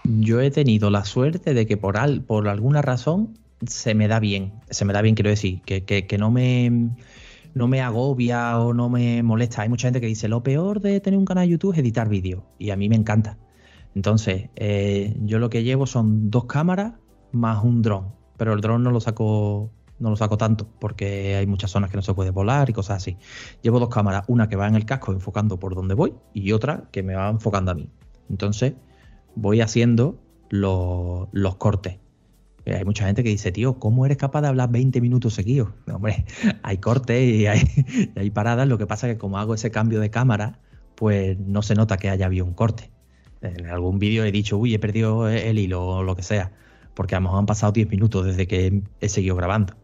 [0.04, 4.18] Yo he tenido la suerte de que por, al, por alguna razón se me da
[4.18, 4.52] bien.
[4.70, 6.90] Se me da bien, quiero decir, que, que, que no me
[7.54, 9.62] no me agobia o no me molesta.
[9.62, 12.08] Hay mucha gente que dice, lo peor de tener un canal de YouTube es editar
[12.08, 12.42] vídeos.
[12.58, 13.38] Y a mí me encanta.
[13.94, 16.94] Entonces, eh, yo lo que llevo son dos cámaras
[17.32, 18.14] más un dron.
[18.36, 21.96] Pero el dron no lo saco no lo saco tanto porque hay muchas zonas que
[21.96, 23.16] no se puede volar y cosas así.
[23.62, 26.88] Llevo dos cámaras, una que va en el casco enfocando por donde voy y otra
[26.90, 27.88] que me va enfocando a mí.
[28.28, 28.74] Entonces
[29.36, 30.18] voy haciendo
[30.50, 31.98] los, los cortes.
[32.64, 35.70] Eh, Hay mucha gente que dice, tío, ¿cómo eres capaz de hablar 20 minutos seguidos?
[35.92, 36.24] Hombre,
[36.62, 37.62] hay cortes hay,
[38.16, 38.66] y hay paradas.
[38.66, 40.60] Lo que pasa es que como hago ese cambio de cámara,
[40.96, 42.90] pues no se nota que haya habido un corte.
[43.42, 46.52] En algún vídeo he dicho, uy, he perdido el hilo o lo que sea,
[46.94, 49.74] porque a lo mejor han pasado 10 minutos desde que he seguido grabando.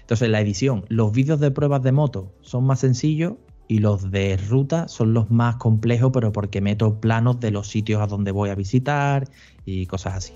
[0.00, 3.34] Entonces, la edición, los vídeos de pruebas de moto son más sencillos
[3.68, 8.00] y los de ruta son los más complejos, pero porque meto planos de los sitios
[8.00, 9.28] a donde voy a visitar
[9.64, 10.32] y cosas así.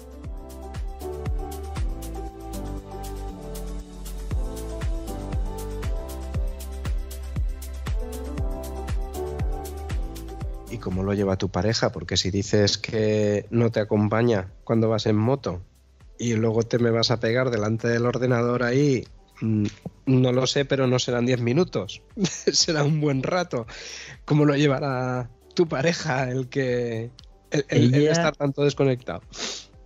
[11.01, 11.93] Cómo lo lleva tu pareja?
[11.93, 15.63] Porque si dices que no te acompaña cuando vas en moto
[16.19, 19.05] y luego te me vas a pegar delante del ordenador ahí,
[19.41, 19.65] mm,
[20.07, 22.03] no lo sé, pero no serán 10 minutos,
[22.53, 23.67] será un buen rato.
[24.27, 27.11] ¿Cómo lo llevará tu pareja el que
[27.51, 29.23] el, el- el Ella- estar tanto desconectado?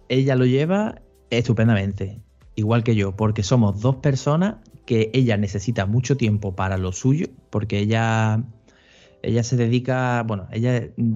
[0.09, 1.01] ella lo lleva
[1.31, 2.21] estupendamente,
[2.57, 7.29] igual que yo, porque somos dos personas que ella necesita mucho tiempo para lo suyo,
[7.51, 8.43] porque ella,
[9.25, 11.15] ella se dedica, bueno, ella es mm,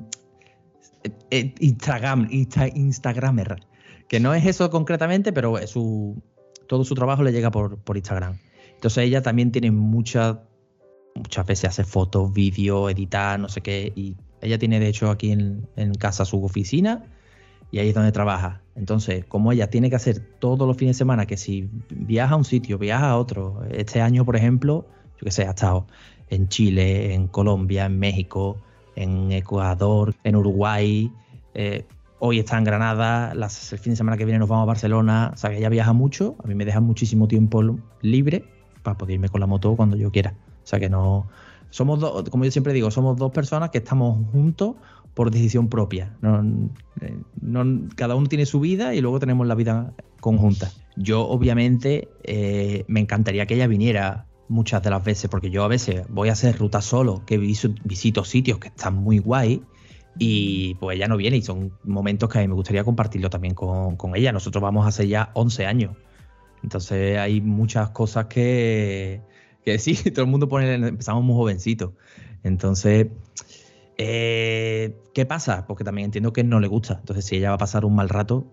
[1.30, 3.60] eh, Instagram, Insta- Instagramer,
[4.08, 6.22] que no es eso concretamente, pero su,
[6.66, 8.38] todo su trabajo le llega por, por Instagram.
[8.74, 10.38] Entonces ella también tiene muchas,
[11.14, 15.32] muchas veces hace fotos, vídeos, editar, no sé qué, y ella tiene de hecho aquí
[15.32, 17.04] en, en casa su oficina
[17.70, 18.62] y ahí es donde trabaja.
[18.76, 22.36] Entonces, como ella tiene que hacer todos los fines de semana, que si viaja a
[22.36, 24.86] un sitio, viaja a otro, este año, por ejemplo,
[25.18, 25.86] yo que sé, ha estado
[26.30, 28.56] en Chile, en Colombia, en México,
[28.96, 31.10] en Ecuador, en Uruguay,
[31.54, 31.84] eh,
[32.18, 35.36] hoy está en Granada, el fin de semana que viene nos vamos a Barcelona, o
[35.36, 37.62] sea que ella viaja mucho, a mí me deja muchísimo tiempo
[38.02, 38.44] libre
[38.82, 40.34] para poder irme con la moto cuando yo quiera.
[40.62, 41.26] O sea que no...
[41.70, 44.76] Somos dos, como yo siempre digo, somos dos personas que estamos juntos
[45.12, 46.16] por decisión propia.
[46.22, 46.40] No,
[47.02, 50.70] eh, no- cada uno tiene su vida y luego tenemos la vida conjunta.
[50.96, 55.68] Yo, obviamente, eh, me encantaría que ella viniera muchas de las veces, porque yo a
[55.68, 59.62] veces voy a hacer rutas solo, que visito sitios que están muy guay.
[60.20, 64.16] Y pues ella no viene y son momentos que me gustaría compartirlo también con, con
[64.16, 64.32] ella.
[64.32, 65.96] Nosotros vamos a hacer ya 11 años.
[66.64, 69.20] Entonces hay muchas cosas que,
[69.64, 71.92] que sí, todo el mundo pone, empezamos muy jovencitos.
[72.42, 73.08] Entonces,
[73.96, 75.66] eh, ¿qué pasa?
[75.66, 76.96] Porque también entiendo que no le gusta.
[76.98, 78.46] Entonces, si ella va a pasar un mal rato,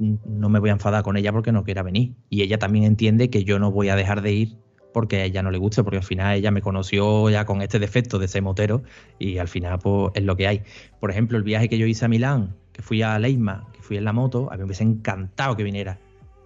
[0.00, 2.14] no me voy a enfadar con ella porque no quiera venir.
[2.30, 4.65] Y ella también entiende que yo no voy a dejar de ir
[4.96, 7.78] porque a ella no le guste, porque al final ella me conoció ya con este
[7.78, 8.82] defecto de ser motero
[9.18, 10.62] y al final pues es lo que hay.
[11.00, 13.98] Por ejemplo, el viaje que yo hice a Milán, que fui a Leima, que fui
[13.98, 16.00] en la moto, a mí me hubiese encantado que viniera.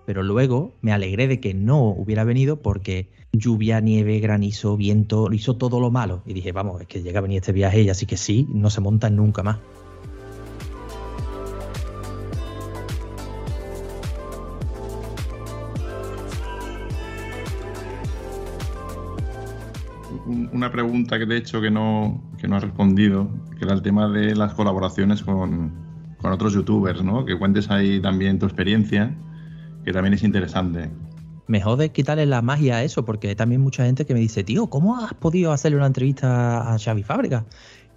[0.05, 5.57] Pero luego me alegré de que no hubiera venido porque lluvia, nieve, granizo, viento, hizo
[5.57, 6.25] todo lo malo.
[6.27, 8.69] Y dije, vamos, es que llega a venir este viaje y así que sí, no
[8.69, 9.59] se monta nunca más.
[20.61, 24.11] Una pregunta que de hecho que no, que no has respondido, que era el tema
[24.11, 25.73] de las colaboraciones con,
[26.19, 27.25] con otros youtubers, ¿no?
[27.25, 29.17] Que cuentes ahí también tu experiencia,
[29.87, 30.91] que también es interesante.
[31.47, 34.67] Me jode quitarle la magia a eso, porque también mucha gente que me dice, tío,
[34.67, 37.47] ¿cómo has podido hacerle una entrevista a Xavi Fábrica?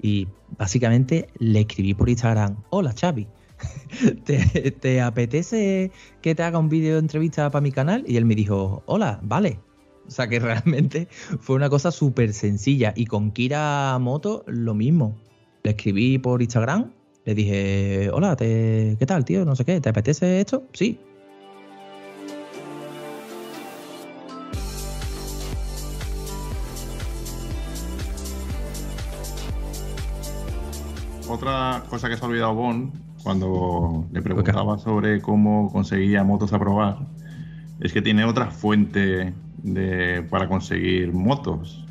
[0.01, 3.27] Y básicamente le escribí por Instagram, hola Xavi,
[4.23, 5.91] ¿te, te apetece
[6.21, 8.05] que te haga un vídeo de entrevista para mi canal?
[8.07, 9.59] Y él me dijo, hola, vale.
[10.07, 11.07] O sea que realmente
[11.39, 12.93] fue una cosa súper sencilla.
[12.95, 15.15] Y con Kira Moto lo mismo.
[15.63, 16.91] Le escribí por Instagram,
[17.25, 19.45] le dije, hola, te, ¿qué tal, tío?
[19.45, 20.63] No sé qué, ¿te apetece esto?
[20.73, 20.99] Sí,
[31.33, 32.91] Otra cosa que se ha olvidado Bon
[33.23, 36.97] cuando le preguntaba sobre cómo conseguía motos a probar
[37.79, 39.33] es que tiene otra fuente
[39.63, 41.83] de, para conseguir motos.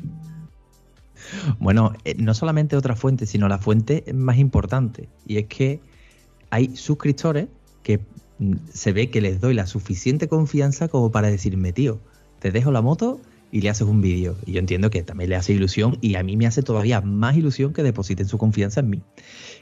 [1.59, 5.09] Bueno, eh, no solamente otra fuente, sino la fuente más importante.
[5.25, 5.81] Y es que
[6.49, 7.47] hay suscriptores
[7.81, 7.99] que
[8.39, 11.99] mm, se ve que les doy la suficiente confianza como para decirme, tío,
[12.39, 13.19] te dejo la moto
[13.51, 14.35] y le haces un vídeo.
[14.45, 17.35] Y yo entiendo que también le hace ilusión y a mí me hace todavía más
[17.35, 19.01] ilusión que depositen su confianza en mí.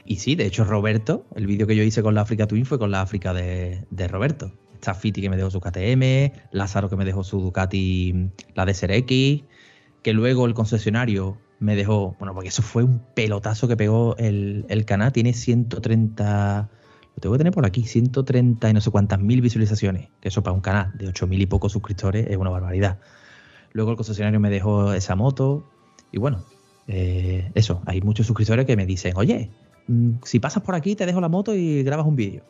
[0.04, 2.78] Y sí, de hecho, Roberto, el vídeo que yo hice con la África Twin fue
[2.78, 4.52] con la África de, de Roberto.
[4.82, 9.44] Está Fiti que me dejó su KTM, Lázaro que me dejó su Ducati, la DSR-X,
[10.02, 14.66] que luego el concesionario me dejó, bueno, porque eso fue un pelotazo que pegó el,
[14.68, 16.68] el canal, tiene 130,
[17.14, 20.42] lo tengo que tener por aquí, 130 y no sé cuántas mil visualizaciones, que eso
[20.42, 22.98] para un canal de 8 mil y pocos suscriptores es una barbaridad.
[23.70, 25.64] Luego el concesionario me dejó esa moto
[26.10, 26.44] y bueno,
[26.88, 29.48] eh, eso, hay muchos suscriptores que me dicen, oye,
[29.86, 32.42] mm, si pasas por aquí te dejo la moto y grabas un vídeo.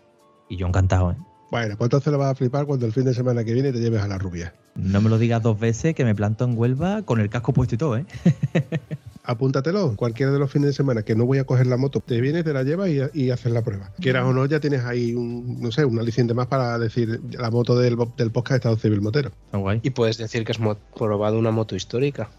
[0.49, 1.16] Y yo encantado, ¿eh?
[1.53, 3.78] Bueno, pues entonces lo vas a flipar cuando el fin de semana que viene te
[3.78, 4.55] lleves a la rubia.
[4.74, 7.74] No me lo digas dos veces que me planto en Huelva con el casco puesto
[7.74, 8.07] y todo, ¿eh?
[9.24, 12.22] Apúntatelo, cualquiera de los fines de semana que no voy a coger la moto, te
[12.22, 13.92] vienes, te la llevas y, y haces la prueba.
[14.00, 17.50] Quieras o no, ya tienes ahí un, no sé, un aliciente más para decir la
[17.50, 19.30] moto del, del podcast Estado Civil Motero.
[19.44, 19.80] Está guay.
[19.82, 22.30] Y puedes decir que has probado una moto histórica.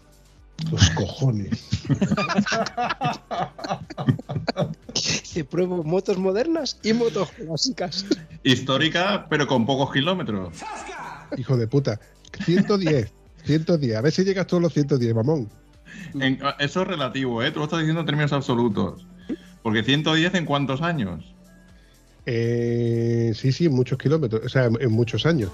[0.72, 1.68] Los cojones.
[5.34, 8.06] Que pruebo motos modernas y motos clásicas.
[8.44, 10.54] Histórica, pero con pocos kilómetros.
[11.36, 11.98] Hijo de puta.
[12.44, 13.12] 110.
[13.44, 13.96] 110.
[13.96, 15.50] A ver si llegas todos los 110, mamón.
[16.14, 17.50] En- eso es relativo, ¿eh?
[17.50, 19.06] Tú lo estás diciendo en términos absolutos.
[19.62, 21.34] Porque 110 en cuántos años?
[22.26, 24.42] Eh, sí, sí, en muchos kilómetros.
[24.44, 25.50] O sea, en, en muchos años.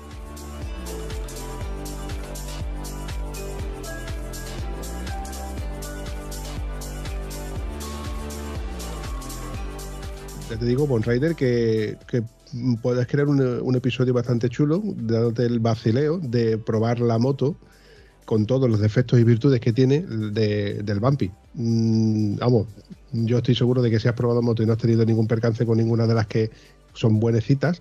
[10.61, 12.23] Te digo, Bon Rider, que, que
[12.83, 17.57] puedes crear un, episodio bastante chulo, dándote el vacileo de probar la moto
[18.27, 21.31] con todos los defectos y virtudes que tiene de- del Bumpy.
[21.55, 22.67] Mm, vamos,
[23.13, 25.65] yo estoy seguro de que si has probado moto y no has tenido ningún percance
[25.65, 26.51] con ninguna de las que
[26.93, 27.81] son buenecitas,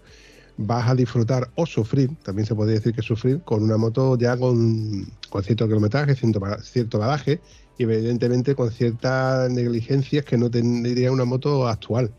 [0.55, 4.37] vas a disfrutar o sufrir, también se podría decir que sufrir, con una moto ya
[4.37, 7.41] con, con cierto kilometraje, cierto, cierto badaje
[7.77, 12.09] y evidentemente con ciertas negligencias que no tendría una moto actual.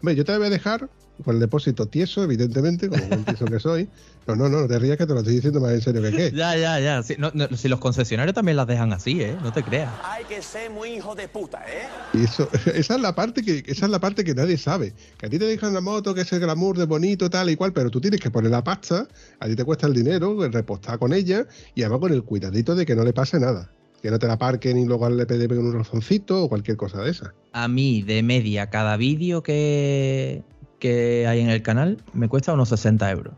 [0.00, 0.88] Hombre, yo te voy a dejar
[1.24, 3.88] con el depósito tieso, evidentemente, como buen tieso que soy.
[4.26, 6.12] No, no, no, no te rías que te lo estoy diciendo más en serio que
[6.12, 6.30] qué.
[6.34, 7.02] Ya, ya, ya.
[7.02, 9.36] Sí, no, no, si los concesionarios también las dejan así, ¿eh?
[9.42, 9.90] No te creas.
[10.04, 11.88] Hay que ser muy hijo de puta, ¿eh?
[12.14, 14.94] Y eso, esa es la parte que, esa es la parte que nadie sabe.
[15.18, 17.56] Que a ti te dejan la moto, que es el glamour de bonito, tal y
[17.56, 19.08] cual, pero tú tienes que poner la pasta,
[19.40, 22.76] a ti te cuesta el dinero, el repostar con ella, y además con el cuidadito
[22.76, 23.72] de que no le pase nada.
[24.02, 27.10] Que no te la parquen y luego le peguen un razoncito o cualquier cosa de
[27.10, 27.34] esa.
[27.52, 30.42] A mí, de media, cada vídeo que,
[30.78, 33.34] que hay en el canal me cuesta unos 60 euros.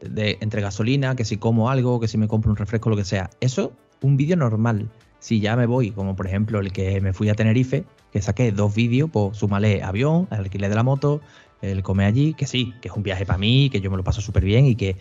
[0.00, 3.04] De- entre gasolina, que si como algo, que si me compro un refresco, lo que
[3.04, 3.30] sea.
[3.40, 4.88] Eso, un vídeo normal.
[5.18, 8.52] Si ya me voy, como por ejemplo el que me fui a Tenerife, que saqué
[8.52, 11.20] dos vídeos, pues súmale avión, alquiler de la moto,
[11.62, 14.04] el comer allí, que sí, que es un viaje para mí, que yo me lo
[14.04, 14.96] paso súper bien y que,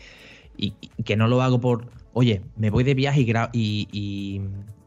[0.57, 0.71] y,
[1.03, 4.41] que no lo hago por, oye, me voy de viaje y, y, y-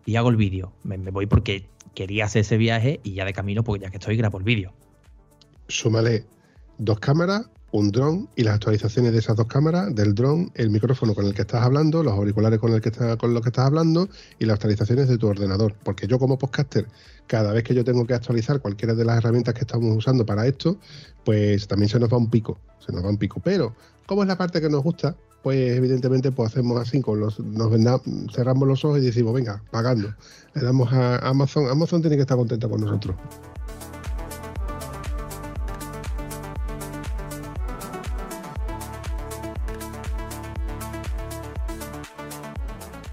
[0.08, 0.72] y hago el vídeo.
[0.84, 4.16] Me, voy porque quería hacer ese viaje y ya de camino, porque ya que estoy,
[4.16, 4.72] grabo el vídeo.
[5.68, 6.24] Súmale
[6.78, 11.14] dos cámaras, un dron y las actualizaciones de esas dos cámaras, del dron, el micrófono
[11.14, 13.66] con el que estás hablando, los auriculares con, el que está, con los que estás
[13.66, 15.74] hablando y las actualizaciones de tu ordenador.
[15.84, 16.86] Porque yo como podcaster,
[17.26, 20.46] cada vez que yo tengo que actualizar cualquiera de las herramientas que estamos usando para
[20.46, 20.78] esto,
[21.22, 23.42] pues también se nos va un pico, se nos va un pico.
[23.44, 23.74] Pero
[24.06, 27.70] como es la parte que nos gusta, pues evidentemente pues hacemos así, con los, nos
[28.32, 30.14] cerramos los ojos y decimos, venga, pagando.
[30.54, 33.16] Le damos a Amazon, Amazon tiene que estar contenta con nosotros.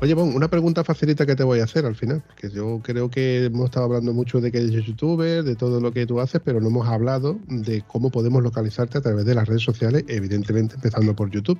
[0.01, 3.09] Oye, Bon, una pregunta facilita que te voy a hacer al final, porque yo creo
[3.09, 6.41] que hemos estado hablando mucho de que eres youtuber, de todo lo que tú haces,
[6.45, 10.76] pero no hemos hablado de cómo podemos localizarte a través de las redes sociales, evidentemente
[10.76, 11.59] empezando por YouTube.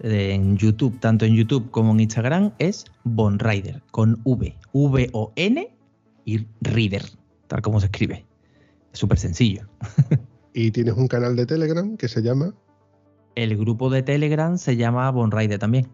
[0.00, 4.56] En YouTube, tanto en YouTube como en Instagram, es Bonrider, con V.
[4.72, 5.76] V-O-N
[6.24, 7.02] y Reader,
[7.48, 8.24] tal como se escribe.
[8.92, 9.68] Es súper sencillo.
[10.52, 12.52] Y tienes un canal de Telegram que se llama
[13.36, 15.88] El grupo de Telegram se llama Bonrider también.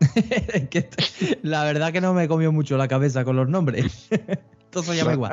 [1.42, 4.08] La verdad que no me comió mucho la cabeza con los nombres.
[4.70, 5.32] Todo se llama igual.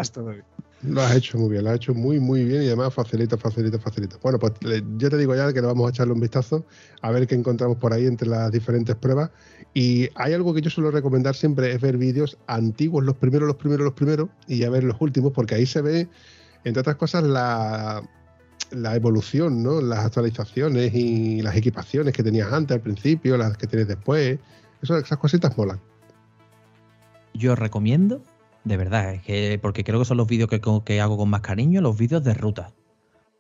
[0.82, 3.78] Lo has hecho muy bien, lo has hecho muy, muy bien y además facilita, facilita,
[3.80, 4.18] facilita.
[4.22, 4.54] Bueno, pues
[4.98, 6.66] yo te digo ya que le vamos a echarle un vistazo
[7.02, 9.30] a ver qué encontramos por ahí entre las diferentes pruebas.
[9.74, 13.58] Y hay algo que yo suelo recomendar siempre, es ver vídeos antiguos, los primeros, los
[13.58, 16.08] primeros, los primeros, y ya ver los últimos, porque ahí se ve,
[16.64, 18.02] entre otras cosas, la,
[18.72, 19.82] la evolución, ¿no?
[19.82, 24.40] Las actualizaciones y las equipaciones que tenías antes al principio, las que tienes después.
[24.82, 25.80] Esas cositas molan.
[27.34, 28.24] Yo recomiendo,
[28.64, 31.82] de verdad, es que porque creo que son los vídeos que, hago con más cariño,
[31.82, 32.74] los vídeos de ruta.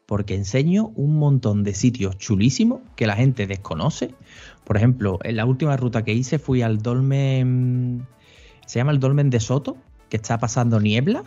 [0.05, 4.15] porque enseño un montón de sitios chulísimos que la gente desconoce.
[4.63, 8.07] Por ejemplo, en la última ruta que hice fui al dolmen,
[8.65, 9.77] se llama el dolmen de Soto,
[10.09, 11.23] que está pasando niebla.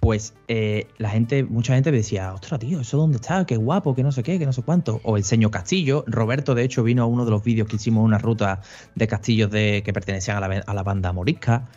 [0.00, 3.44] Pues eh, la gente, mucha gente me decía, ostras, tío, ¿eso dónde está?
[3.44, 5.00] Qué guapo, que no sé qué, que no sé cuánto.
[5.04, 6.02] O enseño castillo.
[6.08, 8.62] Roberto, de hecho, vino a uno de los vídeos que hicimos una ruta
[8.96, 11.68] de castillos de, que pertenecían a la, a la banda morisca.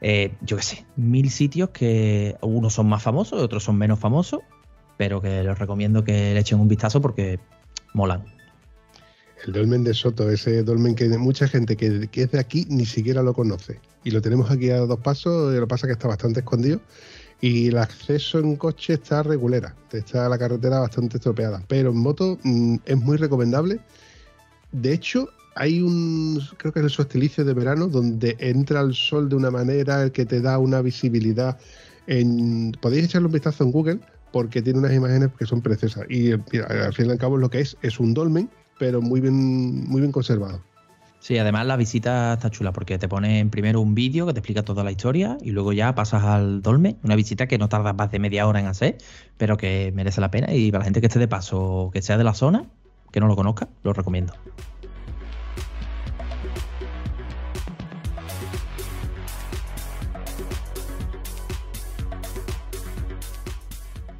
[0.00, 4.40] Eh, yo qué sé, mil sitios que unos son más famosos, otros son menos famosos,
[4.96, 7.38] pero que les recomiendo que le echen un vistazo porque
[7.94, 8.24] molan.
[9.46, 12.86] El dolmen de Soto, ese dolmen que mucha gente que, que, es de aquí ni
[12.86, 13.80] siquiera lo conoce.
[14.02, 16.80] Y lo tenemos aquí a dos pasos, lo que pasa es que está bastante escondido.
[17.40, 21.62] Y el acceso en coche está regulera, está la carretera bastante estropeada.
[21.68, 23.80] Pero en moto mmm, es muy recomendable.
[24.72, 29.28] De hecho, hay un, creo que es el solsticio de verano, donde entra el sol
[29.28, 31.58] de una manera que te da una visibilidad.
[32.80, 34.00] Podéis echarle un vistazo en Google
[34.32, 36.04] porque tiene unas imágenes que son preciosas.
[36.10, 39.20] Y mira, al fin y al cabo lo que es es un dolmen, pero muy
[39.20, 40.60] bien, muy bien conservado.
[41.20, 44.62] Sí, además la visita está chula porque te ponen primero un vídeo que te explica
[44.62, 48.12] toda la historia y luego ya pasas al dolmen, una visita que no tarda más
[48.12, 48.98] de media hora en hacer,
[49.38, 52.18] pero que merece la pena y para la gente que esté de paso, que sea
[52.18, 52.66] de la zona,
[53.10, 54.34] que no lo conozca, lo recomiendo.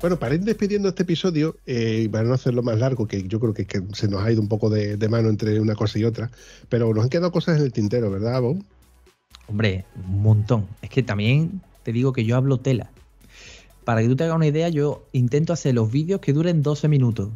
[0.01, 3.40] Bueno, para ir despidiendo este episodio, eh, y para no hacerlo más largo, que yo
[3.40, 5.99] creo que, que se nos ha ido un poco de, de, mano entre una cosa
[5.99, 6.30] y otra,
[6.68, 8.62] pero nos han quedado cosas en el tintero, ¿verdad, Bob?
[9.49, 10.66] Hombre, un montón.
[10.82, 12.90] Es que también te digo que yo hablo tela.
[13.84, 16.88] Para que tú te hagas una idea, yo intento hacer los vídeos que duren 12
[16.88, 17.30] minutos.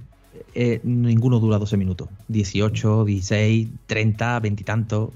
[0.55, 2.09] Eh, ninguno dura 12 minutos.
[2.29, 5.11] 18, 16, 30, 20 y tantos.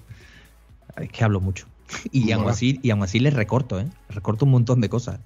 [0.96, 1.66] Es que hablo mucho.
[2.12, 3.86] Y aún, así, y aún así les recorto, ¿eh?
[4.08, 5.20] Recorto un montón de cosas.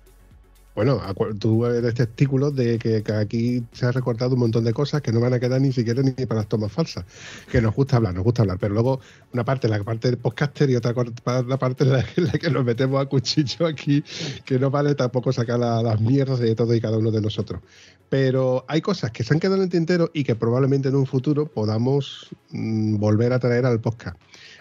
[0.79, 1.03] Bueno,
[1.41, 5.18] tú eres testículo de que, aquí se ha recortado un montón de cosas que no
[5.18, 7.05] van a quedar ni siquiera ni para las tomas falsas.
[7.51, 8.59] Que nos gusta hablar, nos gusta hablar.
[8.61, 9.01] Pero luego,
[9.33, 13.07] una parte, la parte del podcaster y otra parte en la, que nos metemos a
[13.07, 14.05] cuchillo aquí,
[14.45, 17.61] que no vale tampoco sacar la, las mierdas de todo y cada uno de nosotros.
[18.09, 21.07] Pero hay cosas que se han quedado en el tintero y que probablemente en un
[21.07, 24.16] futuro podamos mmm, volver a traer al podcast.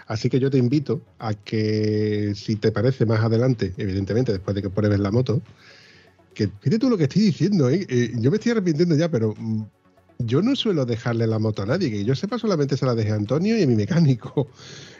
[0.07, 4.63] Así que yo te invito a que, si te parece más adelante, evidentemente después de
[4.63, 5.43] que pruebes la moto,
[6.38, 7.85] que fíjate tú lo que estoy diciendo, ¿eh?
[7.89, 9.63] Eh, yo me estoy arrepintiendo ya, pero mm,
[10.19, 13.11] yo no suelo dejarle la moto a nadie, que yo sepa solamente se la dejé
[13.11, 14.47] a Antonio y a mi mecánico.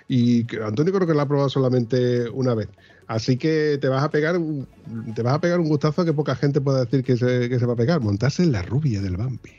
[0.10, 2.70] Y Antonio creo que la ha probado solamente una vez.
[3.08, 4.66] Así que te vas a pegar un,
[5.14, 7.66] te vas a pegar un gustazo que poca gente pueda decir que se, que se
[7.66, 9.52] va a pegar, montarse en la rubia del Bambi.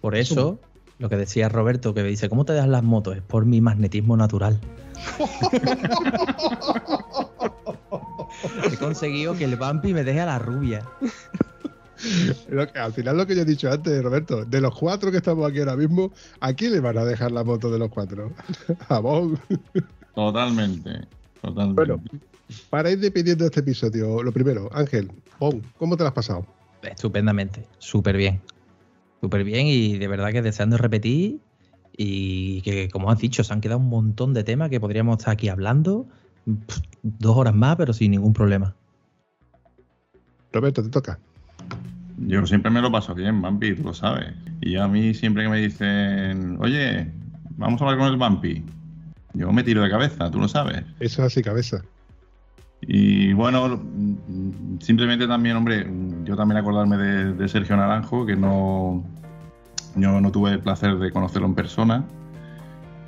[0.00, 0.58] Por eso,
[0.98, 3.18] lo que decía Roberto, que me dice, ¿cómo te das las motos?
[3.18, 4.58] Es por mi magnetismo natural.
[8.70, 10.82] He conseguido que el vampi me deje a la rubia.
[12.74, 15.60] Al final lo que yo he dicho antes, Roberto, de los cuatro que estamos aquí
[15.60, 16.10] ahora mismo,
[16.40, 18.32] ¿a quién le van a dejar la moto de los cuatro?
[18.88, 19.38] A vos.
[20.14, 21.06] Totalmente,
[21.42, 21.74] totalmente.
[21.74, 22.02] Bueno,
[22.70, 25.10] para ir despidiendo este episodio, lo primero, Ángel,
[25.40, 26.44] Bon, ¿cómo te lo has pasado?
[26.82, 28.42] Estupendamente, súper bien.
[29.22, 31.40] Súper bien y de verdad que deseando repetir
[31.96, 35.32] y que, como has dicho, se han quedado un montón de temas que podríamos estar
[35.32, 36.06] aquí hablando
[37.02, 38.74] dos horas más, pero sin ningún problema.
[40.52, 41.18] Roberto, te toca.
[42.18, 44.34] Yo siempre me lo paso bien, Bampi, tú lo sabes.
[44.60, 47.10] Y a mí siempre que me dicen, oye,
[47.56, 48.62] vamos a hablar con el Bampi,
[49.34, 50.84] yo me tiro de cabeza, tú lo sabes.
[50.98, 51.82] Eso es así, cabeza.
[52.82, 53.80] Y bueno,
[54.80, 55.86] simplemente también, hombre,
[56.24, 59.04] yo también acordarme de, de Sergio Naranjo, que no,
[59.96, 62.04] yo no tuve el placer de conocerlo en persona,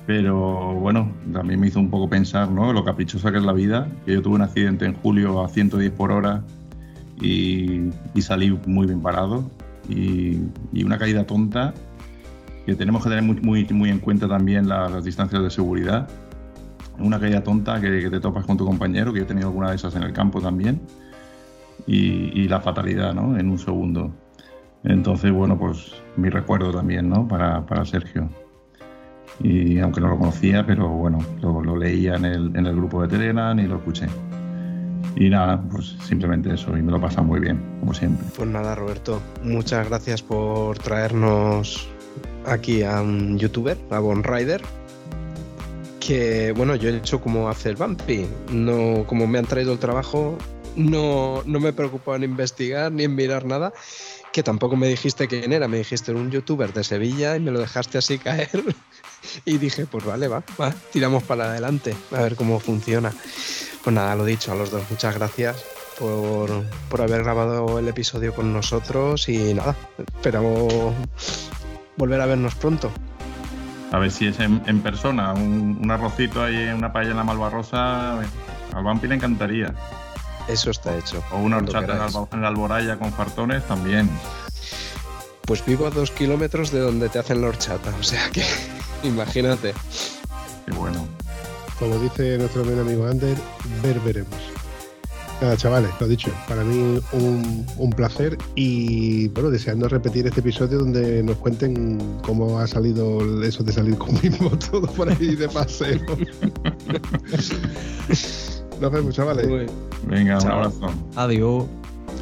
[0.05, 2.73] pero bueno, también me hizo un poco pensar ¿no?
[2.73, 5.91] lo caprichosa que es la vida, que yo tuve un accidente en julio a 110
[5.91, 6.43] por hora
[7.21, 9.49] y, y salí muy bien parado
[9.87, 10.39] y,
[10.83, 11.73] una caída tonta
[12.65, 16.09] que tenemos que tener muy, muy, muy en cuenta también las, distancias de seguridad.
[16.99, 19.69] Una caída tonta que, que, te topas con tu compañero, que yo he tenido alguna
[19.69, 20.81] de esas en el campo también,
[21.87, 23.37] y, y la fatalidad ¿no?
[23.37, 24.11] en un segundo.
[24.83, 27.27] Entonces, bueno, pues mi recuerdo también ¿no?
[27.27, 28.29] para, para Sergio
[29.43, 33.01] y aunque no lo conocía, pero bueno, lo, lo leía en el, en el, grupo
[33.01, 34.07] de Telegram y lo escuché.
[35.15, 38.25] Y nada, pues simplemente eso, y me lo pasa muy bien, como siempre.
[38.35, 41.87] Pues nada, Roberto, muchas gracias por traernos
[42.45, 44.61] aquí a un youtuber, a Bon Rider,
[45.99, 49.79] que bueno, yo he hecho como hace el Bumpy, no, como me han traído el
[49.79, 50.37] trabajo,
[50.75, 53.73] no, no me he preocupado en investigar ni en mirar nada,
[54.31, 57.59] que tampoco me dijiste quién era, me dijiste un youtuber de Sevilla y me lo
[57.59, 58.49] dejaste así caer.
[59.45, 63.11] y dije, pues vale, va, va, tiramos para adelante, a ver cómo funciona.
[63.83, 65.63] Pues nada, lo dicho, a los dos, muchas gracias.
[65.99, 66.49] por,
[66.89, 69.75] por haber grabado el episodio con nosotros y nada,
[70.15, 70.93] esperamos
[71.97, 72.91] volver a vernos pronto.
[73.91, 77.23] A ver si es en, en persona, un, un arrocito ahí, una paella en la
[77.23, 79.73] Malvarrosa, al vampi le encantaría.
[80.47, 81.23] Eso está hecho.
[81.31, 84.09] O una horchata en en la alboraya con fartones también.
[85.45, 88.43] Pues vivo a dos kilómetros de donde te hacen la horchata, o sea que
[89.03, 89.73] imagínate.
[90.65, 91.07] Qué bueno.
[91.79, 93.37] Como dice nuestro buen amigo Ander,
[93.81, 94.39] ver veremos.
[95.41, 100.77] Nada, chavales, lo dicho, para mí un, un placer y bueno, deseando repetir este episodio
[100.79, 105.49] donde nos cuenten cómo ha salido eso de salir con mi moto por ahí de
[105.49, 105.99] paseo.
[108.79, 109.47] Nos vemos, chavales.
[110.07, 110.93] Venga, un abrazo.
[111.15, 111.65] Adiós.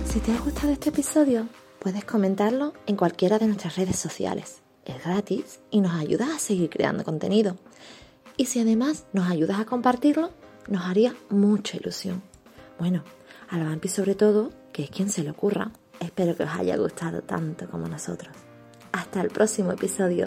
[0.05, 1.47] Si te ha gustado este episodio,
[1.79, 4.60] puedes comentarlo en cualquiera de nuestras redes sociales.
[4.85, 7.55] Es gratis y nos ayudas a seguir creando contenido.
[8.37, 10.31] Y si además nos ayudas a compartirlo,
[10.67, 12.21] nos haría mucha ilusión.
[12.79, 13.03] Bueno,
[13.49, 15.71] al vampi sobre todo, que es quien se le ocurra.
[15.99, 18.35] Espero que os haya gustado tanto como nosotros.
[18.91, 20.25] Hasta el próximo episodio.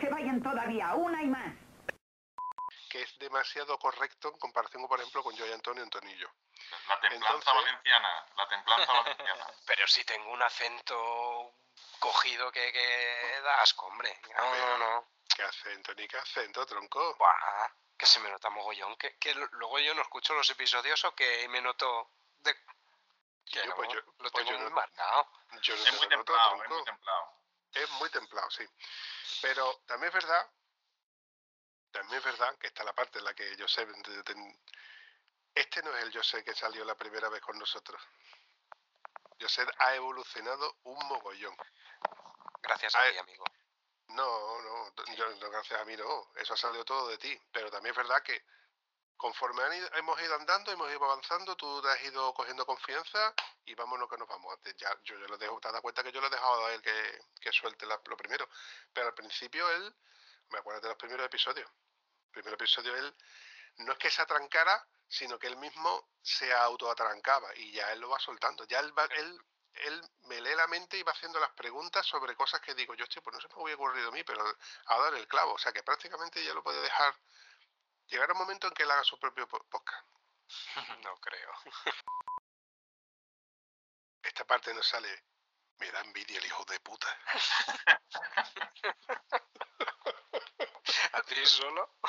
[0.00, 1.54] Se vayan todavía, una y más.
[2.90, 6.30] Que es demasiado correcto en comparación, por ejemplo, con yo y Antonio Antonillo.
[6.88, 9.46] La templanza Entonces- valenciana, la templanza valenciana.
[9.66, 11.52] Pero si tengo un acento
[11.98, 14.18] cogido que, que da asco, hombre.
[14.36, 15.08] No, no, no.
[15.34, 17.14] ¿Qué acento ni qué acento, tronco?
[17.16, 17.68] Buah,
[17.98, 18.96] que se me nota mogollón.
[18.96, 22.54] Que, que luego yo no escucho los episodios o que me noto de...
[23.44, 25.28] Que Yo, no, pues yo- lo pues tengo yo muy no- marcado.
[25.62, 27.32] Yo no Es muy templado, es muy templado.
[27.76, 28.64] Es muy templado, sí.
[29.42, 30.50] Pero también es verdad,
[31.90, 34.58] también es verdad que está la parte en la que de- de-
[35.54, 38.00] Este no es el Josep que salió la primera vez con nosotros.
[39.40, 41.56] Josep ha evolucionado un mogollón.
[42.62, 43.44] Gracias A ti, amigo.
[44.08, 46.30] No, no, yo, no, gracias a mí no.
[46.36, 47.38] Eso ha salido todo de ti.
[47.52, 48.44] Pero también es verdad que
[49.16, 53.34] conforme han ido- hemos ido andando, hemos ido avanzando, tú te has ido cogiendo confianza
[53.64, 54.54] y vámonos que nos vamos.
[54.76, 57.20] Yo, yo lo dejo, te das cuenta que yo lo he dejado a él que,
[57.40, 58.48] que suelte lo primero.
[58.92, 59.94] Pero al principio él,
[60.50, 61.68] me acuerdo de los primeros episodios.
[62.26, 63.16] El primer episodio él
[63.78, 68.08] no es que se atrancara, sino que él mismo se autoatrancaba y ya él lo
[68.10, 68.64] va soltando.
[68.64, 69.40] Ya él va, él,
[69.74, 73.04] él me lee la mente y va haciendo las preguntas sobre cosas que digo yo,
[73.04, 74.44] hostia, pues no se me había ocurrido a mí, pero
[74.88, 75.54] dado en el clavo.
[75.54, 77.14] O sea que prácticamente ya lo puede dejar.
[78.08, 80.06] Llegará un momento en que él haga su propio po- podcast.
[81.04, 81.50] No creo.
[84.22, 85.24] Esta parte no sale.
[85.78, 87.06] Me da envidia el hijo de puta.
[91.12, 91.96] ¿A ti solo?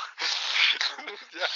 [1.32, 1.48] Ya.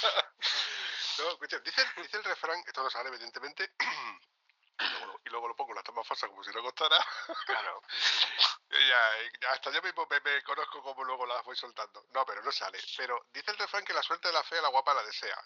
[1.18, 3.70] No, escucha, dice, dice el refrán, esto no sale evidentemente,
[5.32, 6.96] luego, lo- pongo en la toma falsa como si no costara.
[7.46, 7.82] Claro.
[8.70, 12.04] Y ya, hasta yo mismo me, me conozco como luego las voy soltando.
[12.10, 12.78] No, pero no sale.
[12.96, 15.36] Pero dice el refrán que la suerte de la fe a la guapa la desea.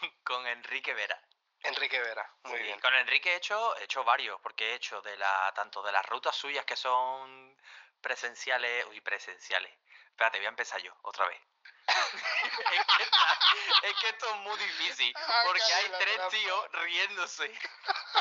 [0.00, 1.20] con, con Enrique Vera.
[1.62, 2.26] Enrique Vera.
[2.44, 2.80] Muy Sí, bien.
[2.80, 6.04] Con Enrique he hecho, he hecho varios, porque he hecho de la, tanto de las
[6.06, 7.54] rutas suyas que son
[8.00, 9.72] presenciales, uy, presenciales.
[10.08, 11.40] Espérate, voy a empezar yo, otra vez.
[11.86, 15.14] es, que es que esto es muy difícil,
[15.44, 17.52] porque hay tres tíos riéndose.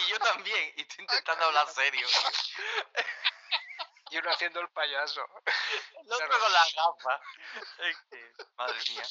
[0.02, 2.08] Y yo también, y estoy intentando hablar serio.
[4.12, 5.24] Y uno haciendo el payaso.
[6.02, 6.40] El otro Claro.
[6.44, 7.22] con las gafas.
[7.78, 9.04] Es que, madre mía.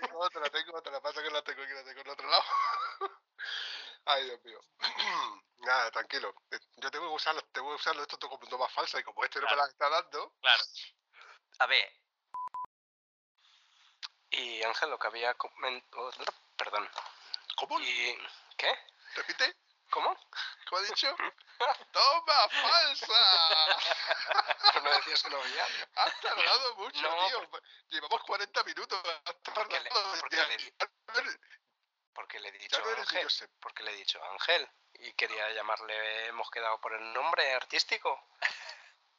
[0.00, 2.44] Tengo otra, tengo otra, pasa que la tengo aquí, la tengo en otro lado.
[4.06, 4.60] Ay, Dios mío.
[5.58, 6.34] Nada, tranquilo.
[6.50, 9.24] Eh, Yo tengo que usarlo, tengo que usarlo esto todo como toma falsa y como
[9.24, 10.62] este no me la está dando, Claro.
[11.60, 11.92] A ver,
[14.30, 16.10] Y Ángel, lo que había comentado...
[16.56, 16.88] Perdón.
[17.56, 17.80] ¿cómo?
[17.80, 18.18] ¿Y
[18.56, 18.68] qué?
[19.16, 19.56] ¿Repite?
[19.90, 20.14] ¿Cómo?
[20.68, 21.16] ¿Cómo ha dicho?
[21.92, 23.76] ¡Toma falsa!
[24.72, 25.64] Pero no decías que no había.
[25.94, 27.50] Has tardado mucho, No, tío.
[27.88, 29.00] Llevamos 40 minutos.
[29.24, 30.20] Has Porque le- tardado.
[30.20, 30.56] porque Ya- le
[32.12, 33.28] Porque le di dicho no Ángel.
[33.60, 34.68] Porque le he dicho Ángel.
[34.94, 38.28] Y quería llamarle, hemos quedado por el nombre artístico.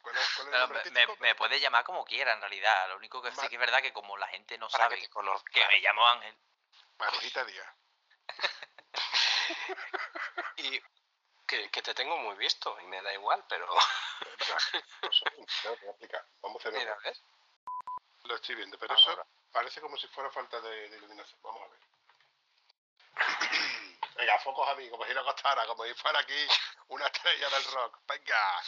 [0.02, 2.90] ¿Cuál es, cuál es el Pero nombre me, me, puede llamar como quiera, en realidad.
[2.90, 4.96] Lo único que sí Ma- que es verdad que como la gente no Para sabe
[5.00, 6.38] que te que me llamo Ángel.
[6.98, 7.74] Marujita Díaz.
[10.58, 10.82] Y
[11.48, 13.68] que, que te tengo muy visto y me da igual, pero.
[18.24, 19.14] Lo estoy viendo, pero Ahora.
[19.14, 21.40] eso parece como si fuera falta de, de iluminación.
[21.42, 21.80] Vamos a ver.
[24.18, 26.48] Venga, focos a mí, como si no costara, como si fuera aquí
[26.90, 28.00] una estrella del rock.
[28.08, 28.64] Venga.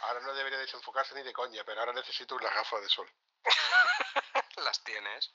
[0.00, 3.12] Ahora no debería desenfocarse ni de coña, pero ahora necesito unas gafas de sol.
[4.56, 5.34] Las tienes.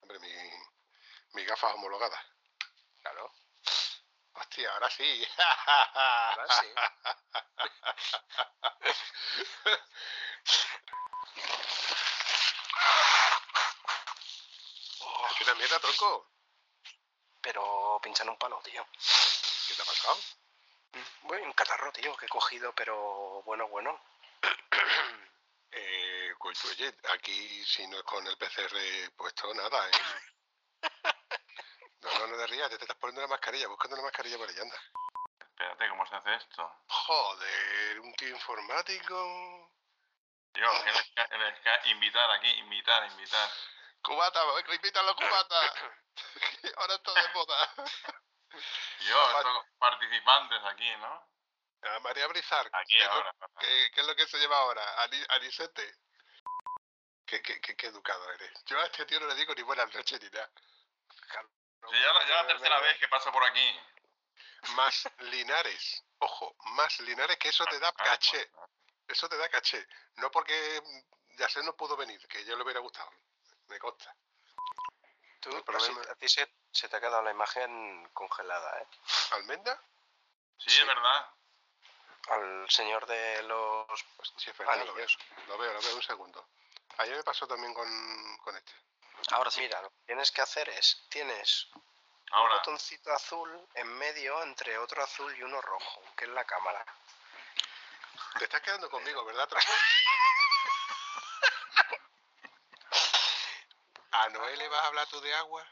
[0.00, 0.32] Hombre, mi,
[1.34, 2.24] mis gafas homologadas.
[3.00, 3.32] Claro.
[4.42, 5.26] Hostia, ahora sí.
[5.94, 6.66] Ahora sí.
[15.00, 16.28] Oh, Es una mierda, tronco.
[17.40, 18.86] pero pinchan un palo, tío.
[19.68, 20.16] ¿Qué te ha pasado?
[21.22, 24.00] Bueno, un catarro, tío, que he cogido, pero bueno, bueno.
[25.74, 29.92] Eh, pues, oye, aquí si no es con el PCR puesto, nada, ¿eh?
[32.02, 34.58] No, no, no te rías, te estás poniendo la mascarilla, buscando la mascarilla por ahí,
[34.58, 34.76] anda.
[35.40, 36.82] Espérate, ¿cómo se hace esto?
[36.88, 39.72] Joder, un tío informático.
[40.52, 43.50] Que el el Sky- invitar aquí, invitar, invitar.
[44.02, 44.40] Cubata,
[44.74, 45.60] invítalo, cubata.
[46.76, 47.74] Ahora está de moda.
[49.00, 51.28] Yo, estos participantes aquí, ¿no?
[51.82, 52.68] A María Brizar.
[52.72, 53.34] Aquí ¿qué, es lo- ahora.
[53.60, 55.02] qué- qué es lo que se lleva ahora?
[55.04, 55.94] Ani- Anisete.
[57.24, 58.52] Qué, qué, qué, qué educado eres.
[58.66, 60.50] Yo a este tío no le digo ni buenas noches ni nada.
[61.90, 63.80] Sí, ya, la- ya la tercera vez que paso por aquí.
[64.76, 66.04] Más Linares.
[66.18, 68.50] Ojo, más Linares que eso te da caché.
[69.08, 69.86] Eso te da caché.
[70.16, 70.80] No porque
[71.38, 73.10] ya sé no pudo venir, que yo le hubiera gustado.
[73.66, 74.14] Me consta.
[75.40, 78.86] Tú, problema- a ti se, se te ha quedado la imagen congelada, ¿eh?
[79.32, 79.82] ¿Almenda?
[80.58, 81.26] Sí, es verdad.
[82.28, 84.04] Al señor de los...
[84.16, 85.04] Pues sí, es verdad, lo veo.
[85.04, 85.18] Anillos.
[85.48, 86.48] Lo veo, lo veo, un segundo.
[86.98, 88.72] Ayer me pasó también con, con este.
[89.30, 89.60] Ahora sí.
[89.60, 91.82] Mira, lo que tienes que hacer es, tienes un
[92.32, 96.84] Ahora, botoncito azul en medio entre otro azul y uno rojo, que es la cámara.
[98.38, 99.70] Te estás quedando conmigo, ¿verdad, Tronco?
[104.12, 105.66] ¿A Noé le vas a hablar tú de agua?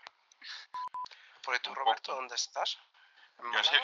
[1.42, 2.14] Porque tú, Un Roberto.
[2.14, 2.78] ¿dónde estás?
[3.38, 3.80] ¿En yo sé,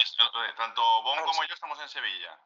[0.57, 2.39] tanto Bon Ah, como yo estamos en Sevilla.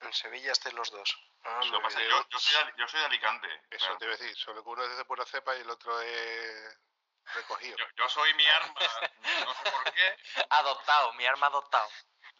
[0.00, 1.18] En Sevilla estáis los dos.
[1.42, 3.62] Ah, pasa yo, yo soy de, Ali- yo soy de Alicante.
[3.70, 3.98] Eso claro.
[3.98, 6.78] te iba a decir, solo que uno es de pura cepa y el otro es
[7.34, 7.76] recogido.
[7.78, 8.74] Yo, yo soy mi arma,
[9.46, 10.16] no sé por qué.
[10.50, 11.88] Adoptado, mi arma adoptado.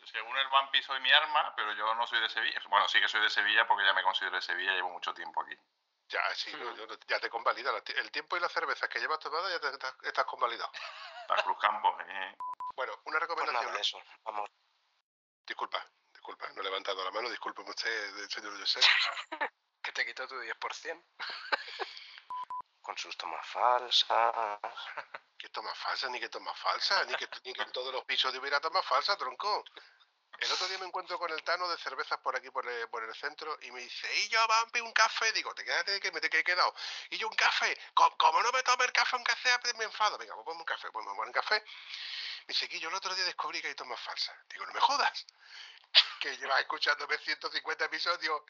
[0.04, 2.60] Según el vampi soy mi arma, pero yo no soy de Sevilla.
[2.68, 5.42] Bueno, sí que soy de Sevilla porque ya me considero de Sevilla, llevo mucho tiempo
[5.42, 5.56] aquí.
[6.08, 7.70] Ya, sí, no, yo no- ya te convalida.
[7.86, 10.70] El tiempo y las cervezas que llevas tomadas ya te estás, estás convalidado.
[11.28, 12.36] La Cruz Campos, eh.
[12.74, 13.66] Bueno, una Pues recomendación.
[13.70, 14.02] nada, eso.
[14.24, 14.50] Vamos.
[15.46, 15.84] Disculpa,
[16.30, 18.82] disculpa, no he levantado la mano, discúlpeme usted, señor Josep.
[19.82, 21.02] Que te quito tu 10%.
[22.82, 24.58] Con sus tomas falsas.
[25.38, 26.08] ¿Qué toma falsa?
[26.10, 29.16] Ni que toma falsa, ni que, ni que en todos los pisos hubiera toma falsa,
[29.16, 29.64] tronco.
[30.38, 33.02] El otro día me encuentro con el Tano de cervezas por aquí, por el, por
[33.04, 35.32] el centro, y me dice, y yo, vampi, un café.
[35.32, 36.74] Digo, te quédate que me te que he quedado.
[37.10, 37.76] Y yo, un café.
[37.94, 40.16] Co- Como no me tome el café, sea, pues me enfado.
[40.18, 40.90] Venga, pues ponme un café.
[40.92, 41.62] Pues me pongo un café.
[42.46, 44.36] Me dice, que yo el otro día descubrí que hay tomas falsas.
[44.48, 45.26] Digo, no me jodas.
[46.20, 48.42] Que llevas escuchándome 150 episodios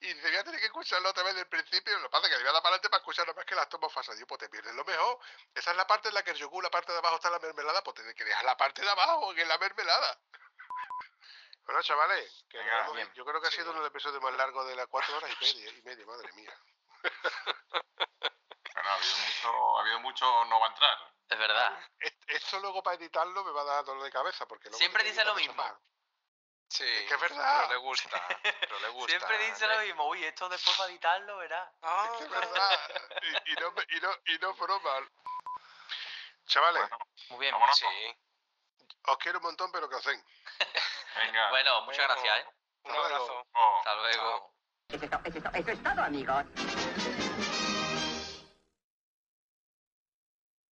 [0.00, 1.96] y dice, voy a tener que escucharlo otra vez del principio.
[1.98, 3.54] Lo que pasa es que le voy a dar para adelante para escuchar más que
[3.54, 4.16] las tomas falsas.
[4.16, 5.18] Digo, pues te pierdes lo mejor.
[5.54, 7.38] Esa es la parte en la que el yogur, la parte de abajo está la
[7.38, 10.18] mermelada, pues tienes que dejar la parte de abajo, que es la mermelada.
[11.64, 12.94] Bueno, chavales, que vemos.
[12.94, 13.10] bien.
[13.14, 15.30] yo creo que ha sido uno de los episodios más largos de las cuatro horas
[15.30, 16.54] y media, y media madre mía.
[18.74, 21.13] Bueno, ha habido mucho, ha habido mucho no va a entrar.
[21.28, 21.78] Es verdad.
[21.98, 24.46] Es- Esto luego para editarlo me va a dar dolor de cabeza.
[24.46, 25.54] porque luego Siempre dice lo mismo.
[25.54, 25.72] más.
[26.68, 26.84] Sí.
[26.84, 27.66] Es que es verdad.
[27.68, 28.28] Pero le gusta.
[28.60, 29.08] Pero le gusta.
[29.10, 30.08] Siempre dice lo mismo.
[30.08, 31.70] Uy, esto después para editarlo, ¿verdad?
[31.82, 32.80] Ah, Es que es verdad.
[33.22, 35.08] Y, y no, me- y, no, y no broma.
[36.46, 36.98] Chavales, Bueno,
[37.30, 37.52] Muy bien.
[37.52, 37.76] Vámonos.
[37.78, 37.86] Sí.
[39.06, 40.24] os quiero un montón, pero que den.
[41.16, 41.50] venga.
[41.50, 42.22] Bueno, muchas Bueno.
[42.22, 42.48] gracias, ¿eh?
[42.84, 43.46] Un abrazo.
[43.54, 43.78] Oh.
[43.78, 44.54] Hasta luego.
[44.88, 46.44] Es, eso es todo, amigos.